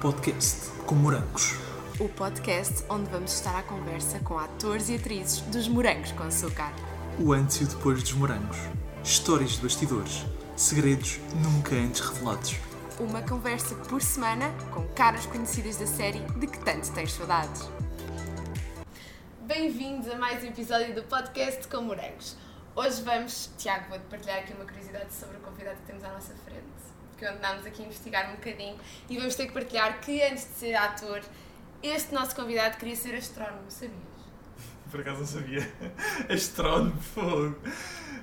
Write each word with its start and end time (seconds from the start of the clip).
podcast 0.00 0.70
com 0.86 0.94
morangos. 0.94 1.56
O 1.98 2.08
podcast 2.08 2.84
onde 2.88 3.10
vamos 3.10 3.32
estar 3.34 3.58
à 3.58 3.64
conversa 3.64 4.20
com 4.20 4.38
atores 4.38 4.88
e 4.88 4.94
atrizes 4.94 5.40
dos 5.40 5.66
Morangos 5.66 6.12
com 6.12 6.22
Açúcar. 6.22 6.72
O 7.18 7.32
antes 7.32 7.60
e 7.60 7.64
o 7.64 7.66
depois 7.66 8.00
dos 8.00 8.12
morangos. 8.12 8.56
Histórias 9.02 9.56
de 9.56 9.62
bastidores. 9.62 10.24
Segredos 10.54 11.18
nunca 11.42 11.74
antes 11.74 12.00
revelados. 12.00 12.54
Uma 13.00 13.22
conversa 13.22 13.74
por 13.74 14.00
semana 14.00 14.52
com 14.72 14.86
caras 14.94 15.26
conhecidas 15.26 15.76
da 15.78 15.86
série 15.88 16.20
de 16.38 16.46
que 16.46 16.60
tanto 16.60 16.92
tens 16.92 17.12
saudades. 17.12 17.68
Bem-vindos 19.48 20.08
a 20.08 20.14
mais 20.16 20.44
um 20.44 20.46
episódio 20.46 20.94
do 20.94 21.02
podcast 21.02 21.66
com 21.66 21.82
Morangos. 21.82 22.36
Hoje 22.76 23.02
vamos, 23.02 23.50
Tiago, 23.58 23.88
vou-te 23.88 24.04
partilhar 24.04 24.38
aqui 24.38 24.52
uma 24.52 24.64
curiosidade 24.64 25.12
sobre 25.12 25.38
o 25.38 25.40
convidado 25.40 25.78
que 25.78 25.86
temos 25.86 26.04
à 26.04 26.12
nossa 26.12 26.34
frente. 26.44 26.87
Porque 27.18 27.26
andámos 27.26 27.66
aqui 27.66 27.82
a 27.82 27.86
investigar 27.86 28.30
um 28.30 28.36
bocadinho 28.36 28.76
e 29.10 29.18
vamos 29.18 29.34
ter 29.34 29.48
que 29.48 29.52
partilhar 29.52 30.00
que 30.00 30.22
antes 30.22 30.44
de 30.44 30.52
ser 30.52 30.74
ator, 30.76 31.20
este 31.82 32.14
nosso 32.14 32.36
convidado 32.36 32.76
queria 32.76 32.94
ser 32.94 33.12
astrónomo, 33.16 33.68
sabias? 33.68 33.92
Por 34.88 35.00
acaso 35.00 35.18
não 35.18 35.26
sabia. 35.26 35.68
Astrónomo, 36.32 36.98
fogo. 37.02 37.58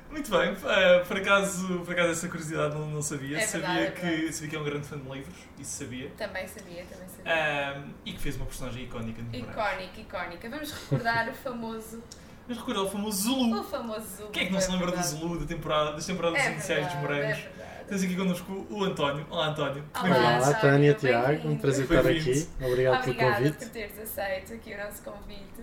Muito 0.09 0.31
bem, 0.31 0.55
eh, 0.65 0.99
por 1.05 1.17
acaso, 1.17 1.79
por 1.79 1.91
acaso 1.91 2.11
essa 2.11 2.27
curiosidade 2.29 2.73
não, 2.73 2.87
não 2.87 3.01
sabia. 3.01 3.37
É 3.37 3.45
verdade, 3.45 3.73
sabia, 3.73 3.87
é 3.87 3.91
que, 3.91 4.31
sabia 4.33 4.49
que 4.49 4.55
é 4.55 4.59
um 4.59 4.63
grande 4.63 4.87
fã 4.87 4.97
de 4.97 5.09
livros, 5.09 5.35
isso 5.59 5.77
sabia. 5.77 6.09
Também 6.17 6.47
sabia, 6.47 6.85
também 6.85 7.07
sabia. 7.09 7.33
Ahm, 7.33 7.93
e 8.05 8.13
que 8.13 8.19
fez 8.19 8.37
uma 8.37 8.45
personagem 8.45 8.83
icónica 8.85 9.21
no. 9.21 9.35
Icónica, 9.35 9.99
icónica. 9.99 10.49
Vamos 10.49 10.71
recordar 10.71 11.29
o 11.29 11.33
famoso. 11.33 12.01
Mas 12.47 12.57
recorda 12.57 12.83
o 12.83 12.89
famoso 12.89 13.23
Zulu. 13.23 13.59
O 13.59 13.63
famoso 13.63 14.07
Zulu. 14.17 14.29
Quem 14.29 14.43
é 14.43 14.45
que 14.45 14.53
não 14.53 14.61
se 14.61 14.71
lembra 14.71 14.87
do 14.87 14.91
verdade. 14.93 15.09
Zulu, 15.09 15.39
da 15.39 15.45
temporada, 15.45 15.91
das 15.93 16.05
temporadas 16.05 16.39
É 16.39 16.51
iniciais 16.51 16.85
dos 16.85 17.01
verdade, 17.01 17.21
Morangos? 17.21 17.64
É. 17.85 17.89
Tens 17.89 18.03
aqui 18.03 18.15
connosco 18.15 18.65
o 18.69 18.83
António. 18.83 19.25
Olá, 19.29 19.47
António. 19.49 19.83
Olá. 19.93 20.07
Olá, 20.17 20.37
António, 20.37 20.61
Tânia, 20.61 20.93
Tiago, 20.95 21.47
um 21.47 21.57
prazer 21.57 21.83
estar 21.83 21.99
aqui. 21.99 22.47
Obrigado 22.61 23.03
pelo 23.03 23.13
Obrigada 23.13 23.35
por 23.35 23.43
convite. 23.53 23.69
teres 23.69 23.99
aceito 23.99 24.53
aqui 24.53 24.73
o 24.73 24.77
nosso 24.77 25.01
convite. 25.03 25.61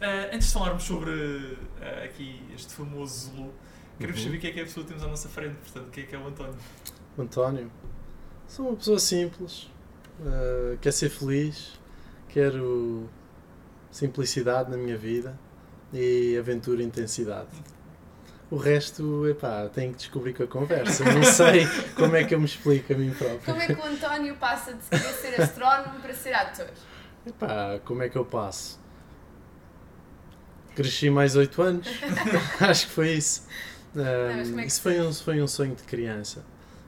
Ah, 0.00 0.30
antes 0.32 0.46
de 0.48 0.52
falarmos 0.54 0.82
sobre 0.84 1.58
ah, 1.82 2.04
aqui 2.04 2.40
este 2.54 2.72
famoso 2.72 3.30
Zulu, 3.30 3.52
queremos 3.98 4.20
Uhum. 4.20 4.26
saber 4.26 4.38
quem 4.38 4.50
é 4.50 4.52
que 4.52 4.58
é 4.60 4.62
a 4.62 4.66
pessoa 4.66 4.84
que 4.84 4.88
temos 4.92 5.04
à 5.04 5.08
nossa 5.08 5.28
frente, 5.28 5.56
portanto, 5.56 5.90
quem 5.90 6.04
é 6.04 6.06
que 6.06 6.14
é 6.14 6.18
o 6.18 6.26
António? 6.28 6.54
O 7.16 7.22
António, 7.22 7.70
sou 8.46 8.68
uma 8.68 8.76
pessoa 8.76 8.98
simples, 9.00 9.64
uh, 10.20 10.78
quero 10.80 10.94
ser 10.94 11.10
feliz, 11.10 11.72
quero 12.28 13.08
simplicidade 13.90 14.70
na 14.70 14.76
minha 14.76 14.96
vida 14.96 15.36
e 15.92 16.36
aventura 16.38 16.80
e 16.82 16.84
intensidade. 16.86 17.48
O 18.50 18.56
resto, 18.56 19.28
epá, 19.28 19.68
tenho 19.68 19.92
que 19.92 19.98
descobrir 19.98 20.32
com 20.32 20.42
a 20.42 20.46
conversa. 20.46 21.04
Não 21.04 21.22
sei 21.22 21.66
como 21.94 22.16
é 22.16 22.24
que 22.24 22.34
eu 22.34 22.38
me 22.38 22.46
explico 22.46 22.92
a 22.92 22.96
mim 22.96 23.10
próprio. 23.10 23.40
Como 23.44 23.60
é 23.60 23.66
que 23.66 23.74
o 23.74 23.84
António 23.84 24.36
passa 24.36 24.72
de 24.72 24.80
querer 24.88 25.12
ser 25.14 25.40
astrónomo 25.42 26.00
para 26.00 26.14
ser 26.14 26.32
ator? 26.32 26.70
Epá, 27.26 27.78
como 27.84 28.02
é 28.02 28.08
que 28.08 28.16
eu 28.16 28.24
passo? 28.24 28.80
Cresci 30.74 31.10
mais 31.10 31.36
8 31.36 31.60
anos, 31.60 31.88
acho 32.60 32.86
que 32.86 32.92
foi 32.92 33.12
isso. 33.12 33.46
Como 33.92 34.60
é 34.60 34.66
isso 34.66 34.80
foi 34.80 35.00
um, 35.00 35.12
foi 35.12 35.42
um 35.42 35.46
sonho 35.46 35.74
de 35.74 35.82
criança. 35.82 36.44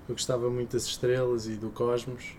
Eu 0.08 0.14
gostava 0.14 0.48
muito 0.48 0.72
das 0.72 0.84
estrelas 0.84 1.46
e 1.46 1.56
do 1.56 1.70
cosmos 1.70 2.36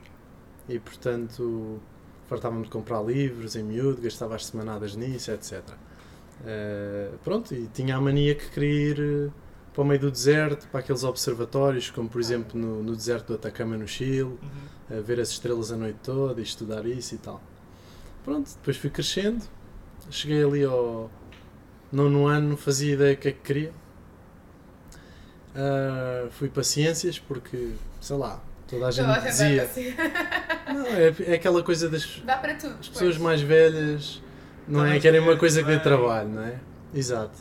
e, 0.67 0.80
portanto, 0.80 1.80
fartava-me 2.28 2.63
de 2.63 2.69
comprar 2.69 3.02
livros 3.02 3.56
em 3.56 3.63
miúdo, 3.63 4.02
gastava 4.02 4.35
as 4.35 4.45
semanadas 4.45 4.95
nisso, 4.95 5.31
etc. 5.31 5.61
Ah, 6.45 7.11
pronto, 7.23 7.53
e 7.53 7.67
tinha 7.73 7.95
a 7.95 8.02
mania 8.02 8.34
que 8.36 8.50
queria 8.50 8.89
ir 8.89 9.00
eh, 9.00 9.30
para 9.73 9.81
o 9.81 9.86
meio 9.86 10.00
do 10.02 10.11
deserto, 10.11 10.67
para 10.70 10.80
aqueles 10.81 11.03
observatórios, 11.03 11.89
como 11.89 12.09
por 12.09 12.20
exemplo 12.20 12.59
no, 12.59 12.81
no 12.84 12.95
deserto 12.95 13.28
do 13.28 13.36
Atacama, 13.36 13.78
no 13.78 13.88
Chile, 13.88 14.23
Uhum. 14.23 14.97
a 14.97 15.02
ver 15.02 15.19
as 15.19 15.30
estrelas 15.30 15.72
a 15.72 15.78
noite 15.78 16.00
toda 16.03 16.39
e 16.42 16.44
estudar 16.44 16.86
isso 16.86 17.16
e 17.16 17.17
tal. 17.19 17.42
Pronto, 18.23 18.50
depois 18.56 18.75
fui 18.78 18.89
crescendo, 18.89 19.44
cheguei 20.09 20.44
ali 20.44 20.64
ao 20.64 21.09
nono 21.92 22.28
ano, 22.28 22.50
não 22.50 22.58
fazia 22.58 22.94
ideia 22.94 23.16
do 23.16 23.19
que 23.19 23.28
é 23.30 23.31
que 23.31 23.39
queria. 23.42 23.72
Ah, 25.56 26.28
fui 26.31 26.50
para 26.50 26.63
ciências 26.63 27.19
porque, 27.19 27.72
sei 28.00 28.16
lá, 28.16 28.41
toda 28.68 28.88
a 28.88 28.91
gente 28.91 29.22
dizia. 29.22 29.69
Não, 30.73 30.85
é, 30.85 31.13
é 31.28 31.34
aquela 31.35 31.62
coisa 31.63 31.90
das 31.90 32.22
Dá 32.25 32.38
para 32.38 32.56
tudo. 32.56 32.75
as 32.79 32.88
pessoas 32.88 33.18
mais 33.18 33.41
velhas, 33.41 34.22
não 34.72 34.86
é? 34.86 35.00
Querem 35.00 35.20
uma 35.20 35.38
coisa 35.38 35.62
que 35.62 35.68
dê 35.68 35.80
trabalho, 35.80 36.30
não 36.30 36.44
é? 36.44 36.59
Exato. 36.94 37.38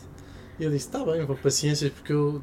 E 0.59 0.63
eu 0.63 0.69
disse, 0.69 0.87
está 0.87 1.03
bem, 1.03 1.25
vou 1.25 1.35
para 1.35 1.49
ciências 1.49 1.91
porque 1.91 2.13
eu 2.13 2.41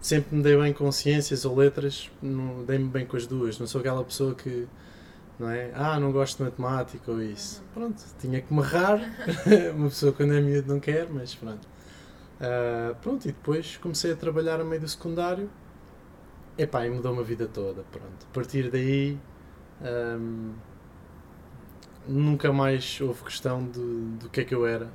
sempre 0.00 0.36
me 0.36 0.42
dei 0.42 0.56
bem 0.56 0.72
com 0.72 0.90
ciências 0.92 1.44
ou 1.44 1.56
letras, 1.56 2.10
não 2.22 2.64
dei-me 2.64 2.88
bem 2.88 3.04
com 3.04 3.16
as 3.16 3.26
duas. 3.26 3.58
Não 3.58 3.66
sou 3.66 3.80
aquela 3.80 4.04
pessoa 4.04 4.34
que, 4.34 4.66
não 5.38 5.50
é? 5.50 5.70
Ah, 5.74 5.98
não 5.98 6.12
gosto 6.12 6.38
de 6.38 6.44
matemática 6.44 7.10
ou 7.10 7.20
isso. 7.20 7.62
Pronto, 7.74 8.02
tinha 8.20 8.40
que 8.40 8.52
me 8.52 8.60
errar. 8.60 9.00
uma 9.74 9.88
pessoa 9.88 10.12
quando 10.12 10.34
é 10.34 10.40
miúdo 10.40 10.72
não 10.72 10.80
quer, 10.80 11.08
mas 11.10 11.34
pronto. 11.34 11.66
Ah, 12.40 12.94
pronto, 13.02 13.24
e 13.28 13.32
depois 13.32 13.76
comecei 13.78 14.12
a 14.12 14.16
trabalhar 14.16 14.60
a 14.60 14.64
meio 14.64 14.80
do 14.80 14.88
secundário. 14.88 15.50
Epá, 16.56 16.86
e 16.86 16.90
mudou-me 16.90 17.20
a 17.20 17.22
vida 17.22 17.46
toda, 17.46 17.82
pronto. 17.90 18.26
A 18.30 18.34
partir 18.34 18.70
daí... 18.70 19.18
ahm, 19.82 20.52
nunca 22.08 22.52
mais 22.52 23.00
houve 23.00 23.22
questão 23.22 23.64
de, 23.68 23.80
do 24.18 24.28
que 24.30 24.40
é 24.40 24.44
que 24.44 24.54
eu 24.54 24.66
era 24.66 24.90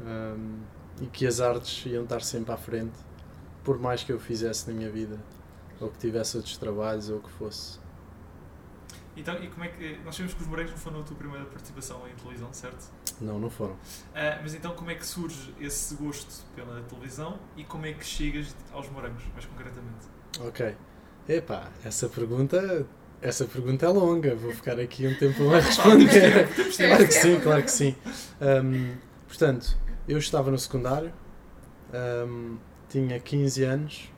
Ahm, 0.00 0.62
e 1.00 1.06
que 1.06 1.26
as 1.26 1.40
artes 1.40 1.84
iam 1.86 2.04
estar 2.04 2.22
sempre 2.22 2.52
à 2.52 2.56
frente, 2.56 2.98
por 3.64 3.78
mais 3.78 4.02
que 4.02 4.12
eu 4.12 4.18
fizesse 4.18 4.68
na 4.68 4.76
minha 4.76 4.90
vida, 4.90 5.18
ou 5.80 5.90
que 5.90 5.98
tivesse 5.98 6.36
outros 6.36 6.56
trabalhos, 6.56 7.08
ou 7.08 7.18
o 7.18 7.20
que 7.20 7.30
fosse. 7.30 7.80
Então, 9.16 9.34
e 9.42 9.48
como 9.48 9.64
é 9.64 9.68
que. 9.68 9.98
Nós 10.04 10.14
sabemos 10.14 10.34
que 10.34 10.42
os 10.42 10.48
Morangos 10.48 10.70
não 10.70 10.78
foram 10.78 11.00
a 11.00 11.02
tua 11.02 11.16
primeira 11.16 11.44
participação 11.44 12.08
em 12.08 12.14
televisão, 12.14 12.50
certo? 12.52 12.90
Não, 13.20 13.38
não 13.38 13.50
foram. 13.50 13.76
Ah, 14.14 14.38
mas 14.42 14.54
então, 14.54 14.74
como 14.74 14.90
é 14.90 14.94
que 14.94 15.04
surge 15.04 15.54
esse 15.60 15.94
gosto 15.96 16.44
pela 16.54 16.80
televisão 16.82 17.38
e 17.56 17.64
como 17.64 17.84
é 17.84 17.92
que 17.92 18.04
chegas 18.04 18.56
aos 18.72 18.88
Morangos, 18.88 19.22
mais 19.32 19.44
concretamente? 19.44 20.06
Ok. 20.40 20.74
Epá, 21.28 21.70
essa 21.84 22.08
pergunta, 22.08 22.86
essa 23.22 23.44
pergunta 23.44 23.86
é 23.86 23.88
longa, 23.88 24.34
vou 24.34 24.52
ficar 24.52 24.78
aqui 24.80 25.06
um 25.06 25.14
tempo 25.14 25.48
a 25.54 25.60
responder. 25.60 26.48
claro 26.76 27.06
que 27.06 27.12
sim, 27.14 27.40
claro 27.40 27.62
que 27.62 27.70
sim. 27.70 27.94
Ahm, 28.40 28.94
portanto, 29.28 29.76
eu 30.08 30.18
estava 30.18 30.50
no 30.50 30.58
secundário, 30.58 31.12
ahm, 31.92 32.56
tinha 32.88 33.18
15 33.20 33.64
anos 33.64 34.12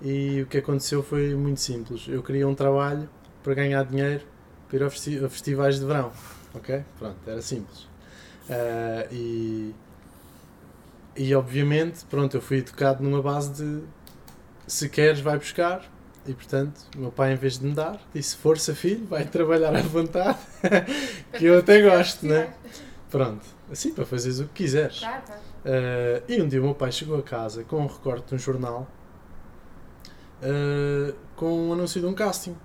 e 0.00 0.42
o 0.42 0.46
que 0.46 0.58
aconteceu 0.58 1.02
foi 1.02 1.34
muito 1.34 1.60
simples. 1.60 2.06
Eu 2.08 2.22
queria 2.22 2.46
um 2.46 2.54
trabalho 2.54 3.08
para 3.42 3.54
ganhar 3.54 3.84
dinheiro 3.84 4.24
para 4.68 4.76
ir 4.78 4.82
a 4.84 4.90
festi- 4.90 5.24
a 5.24 5.28
festivais 5.28 5.78
de 5.78 5.84
verão. 5.86 6.12
Ok? 6.54 6.82
Pronto, 6.98 7.16
era 7.26 7.42
simples. 7.42 7.88
Ah, 8.48 9.06
e, 9.10 9.74
e 11.16 11.34
obviamente, 11.34 12.04
pronto, 12.06 12.36
eu 12.36 12.40
fui 12.40 12.58
educado 12.58 13.02
numa 13.02 13.20
base 13.22 13.52
de 13.54 13.82
se 14.66 14.88
queres, 14.88 15.20
vai 15.20 15.38
buscar. 15.38 15.84
E 16.26 16.34
portanto, 16.34 16.80
o 16.96 17.00
meu 17.00 17.12
pai, 17.12 17.32
em 17.32 17.36
vez 17.36 17.58
de 17.58 17.66
me 17.66 17.72
dar, 17.72 18.00
disse: 18.12 18.36
Força, 18.36 18.74
filho, 18.74 19.06
vai 19.06 19.24
trabalhar 19.24 19.74
à 19.74 19.82
vontade, 19.82 20.38
que 21.38 21.44
eu 21.44 21.58
até 21.58 21.80
gosto, 21.82 22.26
né? 22.26 22.52
Pronto, 23.10 23.46
assim 23.70 23.92
para 23.92 24.04
fazeres 24.04 24.40
o 24.40 24.46
que 24.46 24.64
quiseres. 24.64 24.98
Claro, 24.98 25.22
claro. 25.24 25.40
Uh, 25.64 26.22
e 26.28 26.42
um 26.42 26.48
dia 26.48 26.60
o 26.60 26.64
meu 26.64 26.74
pai 26.74 26.92
chegou 26.92 27.18
a 27.18 27.22
casa 27.22 27.64
com 27.64 27.80
um 27.80 27.86
recorte 27.86 28.28
de 28.28 28.34
um 28.36 28.38
jornal 28.38 28.86
uh, 30.42 31.12
com 31.34 31.68
um 31.68 31.72
anúncio 31.72 32.00
de 32.00 32.06
um 32.06 32.14
casting 32.14 32.56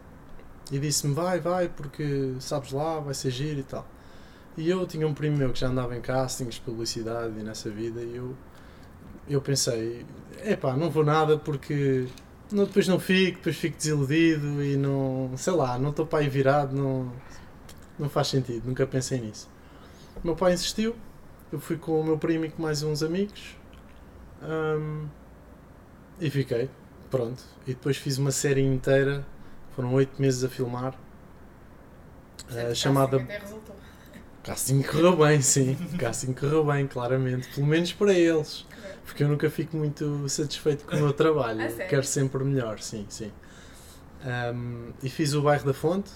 e 0.72 0.80
disse-me: 0.80 1.14
Vai, 1.14 1.40
vai, 1.40 1.70
porque 1.70 2.34
sabes 2.40 2.72
lá, 2.72 3.00
vai 3.00 3.14
ser 3.14 3.32
giro 3.32 3.60
e 3.60 3.64
tal. 3.64 3.86
E 4.58 4.70
eu 4.70 4.86
tinha 4.86 5.08
um 5.08 5.14
primo 5.14 5.38
meu 5.38 5.52
que 5.52 5.60
já 5.60 5.68
andava 5.68 5.96
em 5.96 6.02
castings, 6.02 6.60
publicidade 6.60 7.40
e 7.40 7.44
nessa 7.44 7.70
vida, 7.70 8.02
e 8.02 8.16
eu, 8.16 8.36
eu 9.30 9.42
pensei: 9.42 10.06
Epá, 10.44 10.76
não 10.76 10.90
vou 10.90 11.04
nada 11.04 11.38
porque 11.38 12.08
não, 12.52 12.66
depois 12.66 12.88
não 12.88 13.00
fico, 13.00 13.38
depois 13.38 13.58
fico 13.58 13.78
desiludido 13.78 14.64
e 14.64 14.76
não, 14.78 15.32
sei 15.38 15.54
lá, 15.54 15.78
não 15.78 15.90
estou 15.90 16.06
para 16.06 16.20
aí 16.20 16.30
virado, 16.30 16.76
não, 16.76 17.12
não 17.98 18.10
faz 18.10 18.28
sentido, 18.28 18.68
nunca 18.68 18.86
pensei 18.86 19.20
nisso. 19.20 19.50
O 20.24 20.28
meu 20.28 20.36
pai 20.36 20.54
insistiu, 20.54 20.96
eu 21.52 21.60
fui 21.60 21.78
com 21.78 22.00
o 22.00 22.04
meu 22.04 22.18
primo 22.18 22.46
e 22.46 22.50
com 22.50 22.62
mais 22.62 22.84
uns 22.84 23.02
amigos 23.04 23.56
hum, 24.44 25.08
e 26.20 26.30
fiquei, 26.30 26.70
pronto. 27.10 27.44
E 27.66 27.74
depois 27.74 27.98
fiz 27.98 28.18
uma 28.18 28.32
série 28.32 28.62
inteira, 28.62 29.26
foram 29.76 29.94
oito 29.94 30.22
meses 30.22 30.44
a 30.44 30.50
filmar, 30.50 30.96
Certo, 32.50 32.76
chamada. 32.76 33.18
Até 33.18 33.38
resultou. 33.38 33.76
Casting 34.44 34.82
correu 34.82 35.16
bem, 35.16 35.42
sim. 35.42 35.76
Casting 36.00 36.34
correu 36.34 36.66
bem, 36.66 36.88
claramente. 36.88 37.48
Pelo 37.50 37.68
menos 37.68 37.94
para 37.94 38.14
eles. 38.14 38.66
Porque 39.06 39.24
eu 39.24 39.28
nunca 39.28 39.50
fico 39.50 39.78
muito 39.78 40.28
satisfeito 40.28 40.86
com 40.86 40.96
o 40.96 41.00
meu 41.00 41.14
trabalho. 41.14 41.60
Quero 41.88 42.04
sempre 42.04 42.44
melhor, 42.44 42.80
sim, 42.80 43.06
sim. 43.10 43.32
Hum, 44.26 44.92
e 45.02 45.10
fiz 45.10 45.34
o 45.34 45.42
Bairro 45.42 45.66
da 45.66 45.74
Fonte. 45.74 46.10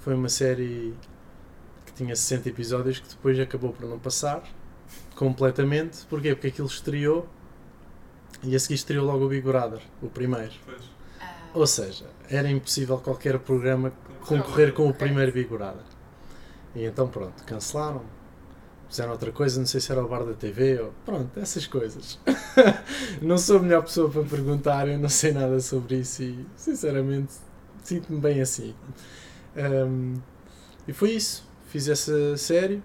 Foi 0.00 0.14
uma 0.14 0.28
série 0.28 0.94
que 1.86 1.92
tinha 1.92 2.14
60 2.14 2.48
episódios 2.48 2.98
que 2.98 3.08
depois 3.08 3.38
acabou 3.38 3.72
por 3.72 3.88
não 3.88 3.98
passar 3.98 4.42
completamente. 5.14 6.04
Porquê? 6.06 6.34
Porque 6.34 6.48
aquilo 6.48 6.66
estreou 6.66 7.28
e 8.42 8.54
a 8.54 8.58
seguir 8.58 8.74
estreou 8.74 9.06
logo 9.06 9.24
o 9.24 9.28
Big 9.28 9.46
Brother, 9.46 9.80
o 10.02 10.08
primeiro. 10.08 10.52
Pois. 10.66 10.82
Ou 11.54 11.66
seja, 11.66 12.06
era 12.28 12.50
impossível 12.50 12.98
qualquer 12.98 13.38
programa 13.38 13.92
concorrer 14.26 14.72
com 14.72 14.88
o 14.88 14.94
primeiro 14.94 15.32
Big 15.32 15.48
Brother. 15.48 15.93
E 16.74 16.84
então 16.84 17.08
pronto, 17.08 17.42
cancelaram. 17.44 18.02
Fizeram 18.88 19.12
outra 19.12 19.32
coisa, 19.32 19.58
não 19.58 19.66
sei 19.66 19.80
se 19.80 19.90
era 19.90 20.04
o 20.04 20.08
bar 20.08 20.24
da 20.24 20.34
TV 20.34 20.80
ou. 20.80 20.92
Pronto, 21.04 21.38
essas 21.40 21.66
coisas. 21.66 22.18
não 23.20 23.38
sou 23.38 23.58
a 23.58 23.62
melhor 23.62 23.82
pessoa 23.82 24.10
para 24.10 24.22
perguntar, 24.22 24.88
eu 24.88 24.98
não 24.98 25.08
sei 25.08 25.32
nada 25.32 25.58
sobre 25.60 25.96
isso 25.96 26.22
e 26.22 26.46
sinceramente 26.56 27.32
sinto-me 27.82 28.20
bem 28.20 28.40
assim. 28.40 28.74
Ahm, 29.56 30.14
e 30.86 30.92
foi 30.92 31.12
isso. 31.12 31.48
Fiz 31.66 31.88
essa 31.88 32.36
série, 32.36 32.82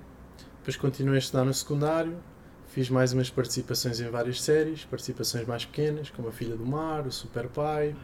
depois 0.59 0.75
continuei 0.77 1.18
a 1.18 1.19
estudar 1.19 1.44
no 1.45 1.53
secundário, 1.53 2.18
fiz 2.69 2.89
mais 2.89 3.13
umas 3.13 3.30
participações 3.30 4.00
em 4.00 4.09
várias 4.09 4.42
séries, 4.42 4.83
participações 4.85 5.45
mais 5.45 5.63
pequenas, 5.65 6.09
como 6.09 6.27
A 6.30 6.31
Filha 6.31 6.56
do 6.56 6.65
Mar, 6.65 7.06
O 7.06 7.12
Super 7.12 7.47
Pai, 7.50 7.89
Uhum. 7.89 7.95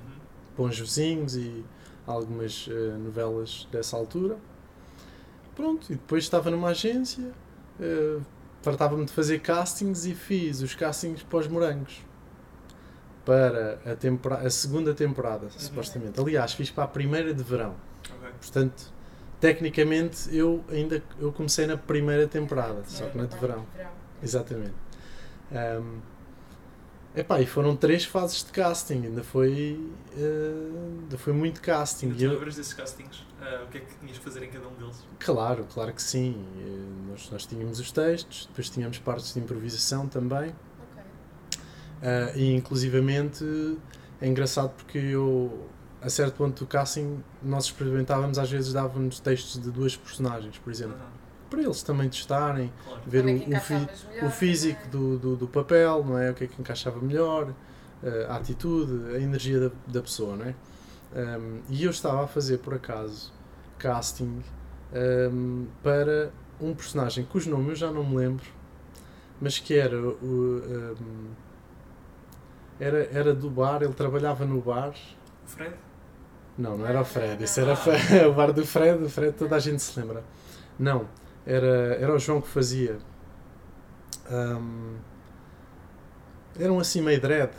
Bons 0.58 0.80
Vizinhos 0.80 1.36
e 1.36 1.66
algumas 2.06 2.70
eh, 2.70 2.98
novelas 2.98 3.68
dessa 3.72 3.98
altura. 3.98 4.38
Pronto, 5.56 5.92
e 5.92 5.96
depois 5.96 6.24
estava 6.24 6.52
numa 6.52 6.70
agência, 6.70 7.32
eh, 7.80 8.20
tratava-me 8.62 9.06
de 9.06 9.14
fazer 9.14 9.40
castings 9.40 10.06
e 10.06 10.14
fiz 10.14 10.62
os 10.62 10.76
castings 10.76 11.24
para 11.24 11.40
os 11.40 11.48
morangos. 11.48 12.02
Para 13.26 13.80
a, 13.86 14.36
a 14.36 14.50
segunda 14.50 14.94
temporada, 14.94 15.50
supostamente. 15.50 16.20
Aliás, 16.20 16.54
fiz 16.54 16.70
para 16.70 16.84
a 16.84 16.88
primeira 16.88 17.34
de 17.34 17.44
verão. 17.44 17.76
Ok. 18.18 18.30
Portanto, 18.40 18.94
tecnicamente 19.40 20.36
eu 20.36 20.64
ainda 20.70 21.02
eu 21.20 21.32
comecei 21.32 21.66
na 21.66 21.78
primeira 21.78 22.28
temporada, 22.28 22.84
só 22.86 23.06
que 23.08 23.18
na 23.18 23.26
de 23.26 23.38
verão. 23.38 23.66
Exatamente. 24.22 24.76
Um, 25.52 26.00
epá, 27.16 27.42
e 27.42 27.46
foram 27.46 27.76
três 27.76 28.04
fases 28.06 28.44
de 28.44 28.52
casting, 28.52 29.06
ainda 29.06 29.24
foi, 29.24 29.80
eh, 30.18 31.02
ainda 31.02 31.18
foi 31.18 31.34
muito 31.34 31.62
casting. 31.62 32.10
E 32.10 32.14
te 32.16 32.24
eu- 32.24 32.32
lembras 32.34 32.56
desses 32.56 32.74
castings? 32.74 33.24
Ah, 33.42 33.64
o 33.66 33.68
que 33.70 33.78
é 33.78 33.82
que 33.82 33.96
tinhas 34.00 34.18
que 34.18 34.24
fazer 34.24 34.44
em 34.44 34.50
cada 34.50 34.68
um 34.68 34.74
deles? 34.74 34.96
Claro, 35.20 35.66
claro 35.74 35.94
que 35.94 36.02
sim. 36.02 36.36
Eh, 36.60 36.96
Nós, 37.10 37.30
nós 37.32 37.46
tínhamos 37.46 37.80
os 37.80 37.92
textos, 37.92 38.46
depois 38.48 38.70
tínhamos 38.70 38.98
partes 39.00 39.34
de 39.34 39.40
improvisação 39.40 40.08
também. 40.08 40.50
Ok. 40.50 41.04
Ah, 42.02 42.32
e 42.36 42.54
inclusivamente 42.54 43.44
é 44.22 44.28
engraçado 44.28 44.72
porque 44.76 44.98
eu, 44.98 45.68
a 46.02 46.10
certo 46.10 46.36
ponto 46.36 46.60
do 46.64 46.68
casting, 46.68 47.24
nós 47.42 47.66
experimentávamos, 47.66 48.38
às 48.38 48.50
vezes 48.52 48.74
dávamos 48.74 49.20
textos 49.20 49.62
de 49.62 49.72
duas 49.72 49.96
personagens, 49.96 50.58
por 50.58 50.72
exemplo, 50.72 50.96
Aham, 50.96 51.06
para 51.50 51.62
eles 51.62 51.82
também 51.84 52.10
testarem, 52.10 52.72
claro. 52.86 53.02
ver 53.06 53.28
é 53.28 53.34
o, 53.34 53.40
que 53.40 53.54
o, 53.54 53.60
fi- 53.60 53.74
melhor, 53.74 54.28
o 54.28 54.30
físico 54.32 54.82
é? 54.84 54.88
do, 54.90 55.18
do, 55.18 55.36
do 55.36 55.48
papel, 55.48 56.04
não 56.04 56.18
é? 56.18 56.32
O 56.32 56.34
que 56.34 56.44
é 56.46 56.48
que 56.48 56.60
encaixava 56.60 57.00
melhor, 57.00 57.54
eh, 58.04 58.26
a 58.30 58.36
atitude, 58.36 59.16
a 59.16 59.20
energia 59.20 59.60
da, 59.60 59.72
da 59.88 60.02
pessoa, 60.02 60.36
não 60.36 60.46
é? 60.46 60.56
Um, 61.16 61.62
e 61.70 61.84
eu 61.84 61.92
estava 61.92 62.24
a 62.26 62.28
fazer, 62.28 62.58
por 62.58 62.74
acaso, 62.74 63.32
casting 63.78 64.44
um, 65.32 65.66
para 65.82 66.32
um 66.60 66.74
personagem 66.74 67.24
cujo 67.26 67.50
nome 67.50 67.70
eu 67.70 67.76
já 67.76 67.90
não 67.92 68.04
me 68.04 68.18
lembro, 68.18 68.46
mas 69.40 69.58
que 69.60 69.74
era 69.78 69.98
o. 69.98 70.16
um, 70.22 71.28
era, 72.80 73.08
era 73.12 73.34
do 73.34 73.50
bar, 73.50 73.82
ele 73.82 73.94
trabalhava 73.94 74.46
no 74.46 74.60
bar. 74.62 74.94
O 75.46 75.48
Fred? 75.48 75.76
Não, 76.58 76.78
não 76.78 76.86
era 76.86 77.02
o 77.02 77.06
Fred, 77.06 77.44
esse 77.44 77.60
era 77.62 77.74
o 78.30 78.34
bar 78.34 78.52
do 78.52 78.66
Fred, 78.66 79.04
o 79.04 79.10
Fred 79.10 79.34
toda 79.38 79.56
a 79.56 79.60
gente 79.60 79.82
se 79.82 79.98
lembra. 80.00 80.24
Não, 80.78 81.08
era, 81.46 81.96
era 81.96 82.14
o 82.14 82.20
João 82.20 82.42
que 82.42 82.48
fazia. 82.48 82.98
Um, 84.32 84.98
eram 86.60 86.80
assim 86.80 87.02
meio 87.02 87.20
dread. 87.22 87.52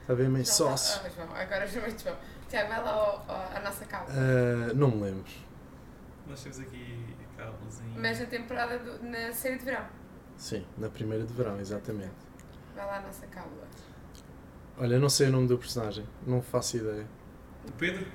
Está 0.00 0.12
a 0.12 0.16
ver, 0.16 0.28
meio 0.28 0.46
sócio. 0.46 1.00
ah, 1.04 1.08
João, 1.08 1.28
agora 1.34 1.66
chama-te 1.66 2.04
João. 2.04 2.16
Tiago, 2.48 2.68
vai 2.68 2.82
lá 2.82 2.90
ao- 2.90 3.24
ao- 3.28 3.56
à 3.56 3.60
nossa 3.60 3.84
capa. 3.86 4.06
Ah, 4.12 4.72
não 4.74 4.90
me 4.90 5.02
lembro. 5.02 5.24
Nós 6.28 6.42
temos 6.42 6.60
aqui 6.60 7.04
a. 7.38 7.52
Mas 7.96 8.20
na 8.20 8.26
temporada, 8.26 8.78
do- 8.78 9.04
na 9.04 9.32
série 9.32 9.58
de 9.58 9.64
verão. 9.64 9.84
Sim, 10.36 10.64
na 10.78 10.88
primeira 10.88 11.24
de 11.24 11.32
verão, 11.32 11.58
exatamente. 11.60 12.12
Vai 12.74 12.86
lá 12.86 12.98
à 12.98 13.00
nossa 13.00 13.26
cábula. 13.26 13.66
Olha, 14.78 14.98
não 14.98 15.08
sei 15.08 15.28
o 15.28 15.32
nome 15.32 15.48
do 15.48 15.56
personagem, 15.58 16.06
não 16.26 16.40
faço 16.42 16.76
ideia. 16.76 17.06
O 17.66 17.72
Pedro? 17.72 18.06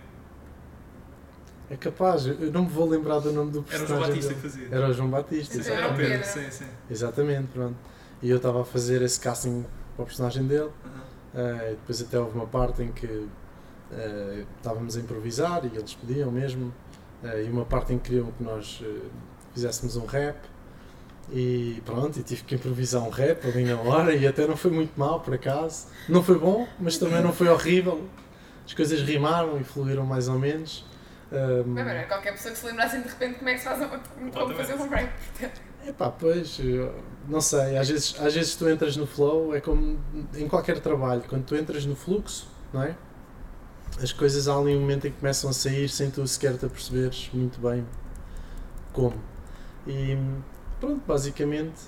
É 1.72 1.78
capaz, 1.78 2.26
eu 2.26 2.52
não 2.52 2.64
me 2.64 2.70
vou 2.70 2.88
lembrar 2.90 3.20
do 3.20 3.32
nome 3.32 3.50
do 3.52 3.66
Era 3.70 3.84
o 3.84 3.88
personagem. 3.88 3.88
João 3.88 4.02
Batista 4.10 4.30
dele. 4.30 4.42
que 4.42 4.50
fazia. 4.50 4.68
Era 4.72 4.90
o 4.90 4.94
João 4.94 5.10
Batista, 5.10 5.58
Então 5.58 5.74
Era 5.76 5.88
o 5.94 5.96
Pedro. 5.96 6.26
Sim, 6.28 6.52
sim. 6.52 6.66
Exatamente, 6.90 7.48
pronto. 7.54 7.76
E 8.22 8.30
eu 8.30 8.38
estava 8.38 8.62
a 8.62 8.66
fazer 8.66 9.02
esse 9.02 9.20
casting 9.20 9.66
para 9.96 10.04
o 10.04 10.06
personagem 10.06 10.46
dele. 10.46 10.70
E 11.34 11.70
depois 11.72 12.02
até 12.02 12.20
houve 12.20 12.36
uma 12.36 12.46
parte 12.46 12.84
em 12.84 12.92
que 12.92 13.28
ah, 13.94 14.44
estávamos 14.58 14.98
a 14.98 15.00
improvisar 15.00 15.64
e 15.66 15.78
eles 15.78 15.94
pediam 15.94 16.30
mesmo. 16.30 16.74
ah, 17.24 17.38
e 17.42 17.50
uma 17.50 17.64
parte 17.66 17.94
em 17.94 17.98
que 17.98 18.10
queriam 18.10 18.32
que 18.38 18.44
nós 18.44 18.84
fizéssemos 19.54 19.96
um 19.96 20.06
rap. 20.06 20.36
E 21.32 21.82
pronto, 21.86 22.20
e 22.20 22.24
tive 22.24 22.44
que 22.44 22.56
improvisar 22.56 23.02
um 23.02 23.10
rap 23.10 23.48
ali 23.48 23.64
na 23.64 23.80
hora 23.80 24.14
e 24.14 24.28
até 24.28 24.46
não 24.46 24.58
foi 24.58 24.72
muito 24.72 24.92
mal 25.00 25.22
por 25.22 25.34
acaso. 25.34 25.88
Não 26.10 26.22
foi 26.22 26.38
bom, 26.38 26.68
mas 26.78 26.98
também 26.98 27.22
não 27.24 27.32
foi 27.32 27.48
horrível. 27.48 28.06
As 28.66 28.74
coisas 28.74 29.00
rimaram 29.02 29.58
e 29.60 29.64
fluíram 29.64 30.06
mais 30.06 30.28
ou 30.28 30.38
menos. 30.38 30.86
Ah, 31.32 31.64
Mas, 31.66 31.86
mano, 31.86 32.08
qualquer 32.08 32.32
pessoa 32.34 32.52
que 32.54 32.60
se 32.60 32.66
lembrasse 32.66 32.98
de 33.00 33.08
repente 33.08 33.40
como 33.40 33.50
é 33.50 33.54
que 33.54 33.60
se 33.60 33.66
faz 33.66 33.78
uma, 33.80 34.00
como 34.32 34.54
fazer 34.56 34.74
um 34.76 34.88
rap. 34.90 35.10
portanto. 35.10 35.62
Epá, 35.88 36.10
pois, 36.12 36.60
eu 36.60 36.94
não 37.28 37.42
sei, 37.42 37.78
às 37.78 37.90
vezes, 37.90 38.16
às 38.20 38.34
vezes 38.36 38.56
tu 38.56 38.70
entras 38.70 38.96
no 38.98 39.08
flow, 39.08 39.56
é 39.56 39.62
como 39.62 40.00
em 40.36 40.48
qualquer 40.48 40.80
trabalho, 40.80 41.24
quando 41.28 41.46
tu 41.46 41.56
entras 41.56 41.86
no 41.86 41.96
fluxo, 41.96 42.48
não 42.72 42.84
é? 42.84 42.96
As 44.02 44.12
coisas 44.14 44.48
há 44.48 44.56
ali 44.58 44.76
um 44.76 44.82
momento 44.82 45.08
em 45.08 45.12
que 45.12 45.18
começam 45.20 45.50
a 45.50 45.54
sair 45.54 45.90
sem 45.90 46.10
tu 46.12 46.26
sequer 46.28 46.58
te 46.58 46.66
aperceberes 46.66 47.30
muito 47.34 47.60
bem 47.60 47.86
como. 48.94 49.16
E 49.88 50.18
pronto, 50.80 51.02
basicamente, 51.08 51.82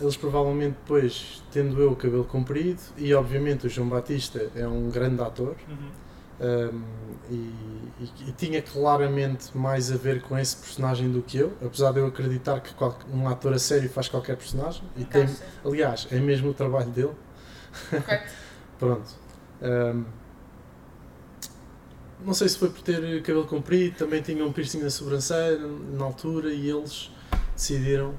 eles 0.00 0.16
provavelmente 0.16 0.76
depois, 0.82 1.42
tendo 1.50 1.80
eu 1.80 1.92
o 1.92 1.96
cabelo 1.96 2.24
comprido, 2.24 2.80
e 2.96 3.14
obviamente 3.14 3.66
o 3.66 3.70
João 3.70 3.88
Batista 3.88 4.50
é 4.54 4.66
um 4.66 4.90
grande 4.90 5.22
ator, 5.22 5.56
Uhum. 5.68 5.90
Um, 6.40 6.82
e, 7.30 7.34
e- 8.00 8.12
e 8.28 8.32
tinha 8.32 8.60
claramente 8.60 9.56
mais 9.56 9.90
a 9.92 9.96
ver 9.96 10.20
com 10.22 10.36
esse 10.38 10.56
personagem 10.56 11.10
do 11.10 11.22
que 11.22 11.38
eu, 11.38 11.52
apesar 11.64 11.92
de 11.92 12.00
eu 12.00 12.06
acreditar 12.06 12.60
que 12.60 12.74
qual- 12.74 12.98
um 13.12 13.28
ator 13.28 13.52
a 13.54 13.58
sério 13.58 13.88
faz 13.88 14.08
qualquer 14.08 14.36
personagem, 14.36 14.82
e 14.96 15.04
tem, 15.04 15.26
aliás, 15.64 16.06
é 16.10 16.18
mesmo 16.18 16.50
o 16.50 16.54
trabalho 16.54 16.90
dele. 16.90 17.12
Pronto. 18.78 19.10
Um, 19.62 20.04
não 22.24 22.32
sei 22.34 22.48
se 22.48 22.58
foi 22.58 22.70
por 22.70 22.80
ter 22.82 23.22
cabelo 23.22 23.46
comprido, 23.46 23.96
também 23.96 24.22
tinha 24.22 24.44
um 24.44 24.52
piercing 24.52 24.80
na 24.82 24.90
sobrancelha 24.90 25.58
na 25.58 26.04
altura 26.04 26.52
e 26.52 26.68
eles 26.70 27.10
decidiram 27.54 28.14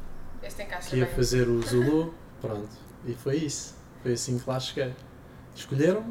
que 0.89 0.97
ia 0.97 1.05
bem. 1.05 1.15
fazer 1.15 1.47
o 1.49 1.61
Zulu. 1.61 2.13
Pronto. 2.41 2.69
E 3.05 3.13
foi 3.13 3.37
isso. 3.37 3.75
Foi 4.03 4.13
assim 4.13 4.37
que 4.37 4.47
lá 4.49 4.59
cheguei. 4.59 4.93
Escolheram, 5.55 6.05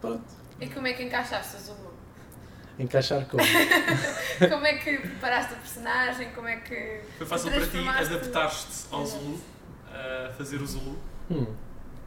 pronto. 0.00 0.24
E 0.60 0.68
como 0.68 0.86
é 0.86 0.92
que 0.94 1.02
encaixaste 1.04 1.56
o 1.56 1.60
Zulu? 1.60 1.94
Encaixar 2.78 3.26
como? 3.26 3.42
Como 4.50 4.66
é 4.66 4.74
que 4.74 4.98
preparaste 4.98 5.54
a 5.54 5.56
personagem? 5.56 6.30
Como 6.32 6.46
é 6.46 6.56
que. 6.56 7.00
Foi 7.16 7.26
fácil 7.26 7.50
para 7.50 7.66
ti 7.66 7.88
adaptar-te 7.88 8.86
ao. 8.90 9.06
Zulu, 9.06 9.40
a 9.88 10.30
fazer 10.34 10.60
o 10.60 10.66
Zulu. 10.66 10.98
Hum. 11.30 11.46